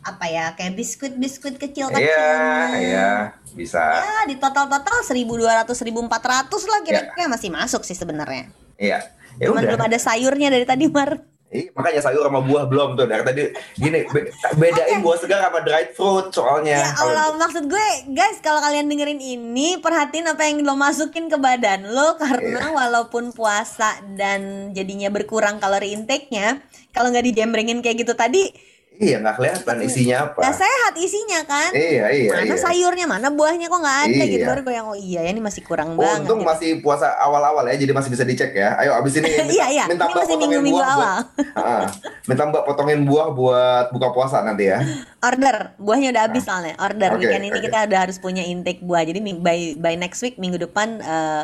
apa 0.00 0.24
ya 0.26 0.52
kayak 0.54 0.74
biskuit-biskuit 0.74 1.56
kecil-kecil. 1.56 2.00
Iya, 2.00 2.32
iya, 2.78 3.10
bisa. 3.52 3.80
Ya 3.80 4.24
di 4.24 4.36
total-total 4.36 5.02
1200 5.02 5.76
1400 5.76 6.62
lah 6.64 6.80
kira-kira 6.80 7.26
masih 7.26 7.48
masuk 7.48 7.82
sih 7.82 7.92
sebenarnya. 7.92 8.48
Iya. 8.74 9.04
Ya 9.36 9.46
Cuman 9.46 9.60
udah. 9.62 9.70
belum 9.70 9.82
ada 9.86 9.98
sayurnya 9.98 10.48
dari 10.48 10.64
tadi 10.64 10.84
Mar. 10.86 11.20
Ih, 11.50 11.66
makanya 11.74 11.98
sayur 11.98 12.22
sama 12.22 12.38
buah 12.46 12.70
belum 12.70 12.94
tuh 12.94 13.10
dari 13.10 13.26
tadi. 13.26 13.42
Gini, 13.74 14.06
be- 14.06 14.30
bedain 14.54 15.02
buah 15.02 15.18
segar 15.18 15.42
sama 15.42 15.58
dried 15.66 15.98
fruit 15.98 16.30
soalnya. 16.30 16.78
Ya 16.78 16.94
Allah, 16.94 17.34
maksud 17.34 17.66
gue, 17.66 17.86
guys, 18.14 18.38
kalau 18.38 18.62
kalian 18.62 18.86
dengerin 18.86 19.18
ini, 19.18 19.74
perhatiin 19.82 20.30
apa 20.30 20.46
yang 20.46 20.62
lo 20.62 20.78
masukin 20.78 21.26
ke 21.26 21.34
badan 21.34 21.90
lo 21.90 22.14
karena 22.22 22.70
Iya. 22.70 22.70
walaupun 22.70 23.34
puasa 23.34 23.98
dan 24.14 24.70
jadinya 24.70 25.10
berkurang 25.10 25.58
kalori 25.58 25.90
intake-nya, 25.90 26.62
kalau 26.94 27.10
nggak 27.10 27.26
dijembrengin 27.34 27.82
kayak 27.82 28.06
gitu 28.06 28.14
tadi, 28.14 28.54
Iya, 29.00 29.16
nggak 29.16 29.34
kelihatan 29.34 29.76
isinya 29.80 30.16
apa. 30.28 30.44
nggak 30.44 30.56
sehat 30.60 30.92
isinya 31.00 31.40
kan? 31.48 31.72
Iya, 31.72 32.04
iya, 32.12 32.30
mana 32.36 32.52
iya. 32.52 32.60
sayurnya, 32.60 33.06
mana 33.08 33.32
buahnya 33.32 33.66
kok 33.66 33.80
nggak 33.80 33.98
ada 34.04 34.22
gitu. 34.28 34.44
Iya. 34.44 34.48
Baru 34.52 34.60
gue 34.60 34.74
yang 34.76 34.86
oh 34.86 34.94
iya 34.94 35.20
ya 35.24 35.30
ini 35.32 35.40
masih 35.40 35.64
kurang 35.64 35.96
banget. 35.96 36.20
Untung 36.20 36.44
gitu. 36.44 36.50
masih 36.52 36.70
puasa 36.78 37.16
awal-awal 37.16 37.64
ya, 37.64 37.80
jadi 37.80 37.96
masih 37.96 38.12
bisa 38.12 38.28
dicek 38.28 38.52
ya. 38.52 38.76
Ayo 38.76 38.92
abis 38.92 39.16
ini 39.16 39.32
minta, 39.32 39.48
Iya, 39.48 39.66
iya. 39.72 39.84
minta 39.88 40.04
Ini 40.04 40.12
Mbak 40.12 40.20
masih 40.20 40.28
potongin 40.28 40.44
minggu-minggu 40.52 40.76
buah 40.76 40.92
buat- 40.92 41.00
awal. 41.00 41.18
Ah, 41.72 41.84
minta 42.28 42.42
Mbak 42.44 42.62
potongin 42.68 43.00
buah 43.02 43.28
buat 43.32 43.86
buka 43.88 44.08
puasa 44.12 44.44
nanti 44.44 44.68
ya. 44.68 44.84
Order, 45.18 45.56
buahnya 45.80 46.08
udah 46.12 46.22
habis 46.28 46.44
soalnya. 46.44 46.76
Order 46.76 47.10
Oke, 47.10 47.24
weekend 47.24 47.44
ini 47.46 47.56
oke. 47.56 47.64
kita 47.64 47.88
udah 47.88 47.98
harus 48.04 48.16
punya 48.16 48.44
intake 48.44 48.84
buah. 48.84 49.00
Jadi 49.00 49.16
by 49.34 49.80
by 49.80 49.96
next 49.96 50.20
week 50.20 50.36
minggu 50.36 50.60
depan 50.60 51.00
eh, 51.00 51.42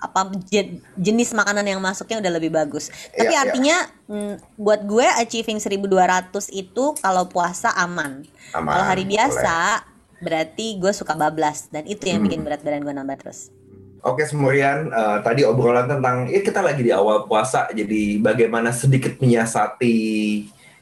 apa 0.00 0.20
je- 0.44 0.80
jenis 0.96 1.30
makanan 1.30 1.62
yang 1.62 1.78
masuknya 1.78 2.18
udah 2.18 2.32
lebih 2.32 2.50
bagus. 2.50 2.88
Tapi 3.10 3.28
Iya, 3.28 3.30
iya. 3.30 3.42
artinya 3.44 3.76
mm, 4.06 4.34
buat 4.56 4.80
gue 4.82 5.06
achieving 5.16 5.56
1200 5.56 6.48
itu 6.50 6.84
kalau 6.96 7.24
puasa 7.24 7.70
aman. 7.72 8.24
Aman, 8.50 8.66
Kalau 8.66 8.84
hari 8.86 9.04
biasa 9.04 9.84
berarti 10.18 10.76
gue 10.76 10.90
suka 10.90 11.14
bablas 11.14 11.68
dan 11.68 11.84
itu 11.84 12.04
yang 12.04 12.20
Hmm. 12.20 12.26
bikin 12.26 12.40
berat 12.40 12.60
badan 12.60 12.82
gue 12.82 12.92
nambah 12.92 13.16
terus. 13.18 13.52
Oke 14.00 14.24
Semurian, 14.24 14.88
eh, 14.88 15.18
tadi 15.20 15.44
obrolan 15.44 15.84
tentang, 15.86 16.24
ya 16.24 16.40
kita 16.40 16.60
lagi 16.60 16.80
di 16.80 16.88
awal 16.88 17.24
puasa, 17.24 17.68
jadi 17.70 18.16
bagaimana 18.16 18.72
sedikit 18.72 19.20
menyiasati 19.20 19.96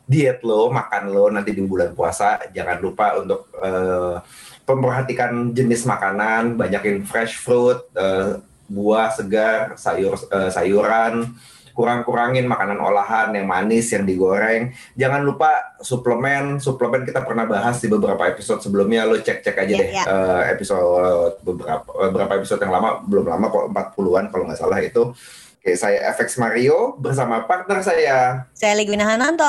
diet 0.04 0.40
lo, 0.40 0.70
makan 0.70 1.11
lo 1.11 1.26
nanti 1.28 1.50
di 1.50 1.61
bulan 1.61 1.92
puasa. 1.92 2.38
Jangan 2.48 2.78
lupa 2.78 3.18
untuk 3.18 3.50
eh, 3.59 4.16
memperhatikan 4.64 5.50
jenis 5.50 5.83
makanan, 5.83 6.54
banyakin 6.54 7.02
fresh 7.02 7.37
fruit, 7.37 7.83
eh, 7.92 8.38
buah 8.68 9.09
segar, 9.11 9.74
sayur 9.74 10.14
eh, 10.28 10.50
sayuran, 10.52 11.33
kurang-kurangin 11.72 12.42
makanan 12.44 12.83
olahan 12.83 13.31
yang 13.31 13.46
manis, 13.46 13.88
yang 13.94 14.02
digoreng. 14.02 14.74
Jangan 14.94 15.22
lupa 15.22 15.78
suplemen, 15.78 16.59
suplemen 16.59 17.07
kita 17.07 17.22
pernah 17.22 17.46
bahas 17.46 17.78
di 17.78 17.87
beberapa 17.87 18.26
episode 18.26 18.59
sebelumnya. 18.59 19.07
Lo 19.07 19.14
cek-cek 19.16 19.54
aja 19.54 19.70
Iya, 19.70 19.78
deh 19.78 19.90
iya. 19.94 20.04
eh, 20.04 20.42
episode 20.52 21.38
beberapa 21.40 21.87
beberapa 22.11 22.33
episode 22.37 22.61
yang 22.61 22.74
lama, 22.74 23.00
belum 23.07 23.26
lama 23.26 23.46
kok 23.46 23.66
40-an 23.96 24.24
kalau 24.28 24.44
nggak 24.50 24.59
salah 24.59 24.78
itu. 24.83 25.14
Oke, 25.59 25.74
saya 25.74 26.14
FX 26.14 26.38
Mario 26.38 26.94
bersama 26.98 27.42
partner 27.42 27.83
saya. 27.83 28.46
Saya 28.54 28.74
Ligwina 28.78 29.07
Hananto. 29.07 29.46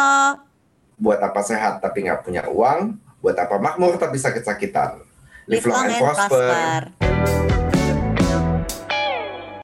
Buat 0.97 1.21
apa 1.21 1.41
sehat 1.41 1.81
tapi 1.81 2.05
nggak 2.05 2.21
punya 2.21 2.45
uang? 2.45 2.93
Buat 3.21 3.37
apa 3.41 3.57
makmur 3.57 3.97
tapi 3.97 4.17
sakit-sakitan? 4.17 5.01
Live 5.49 5.65
long 5.65 5.85
and 5.85 5.97
prosper. 5.97 6.45
prosper. 6.93 7.58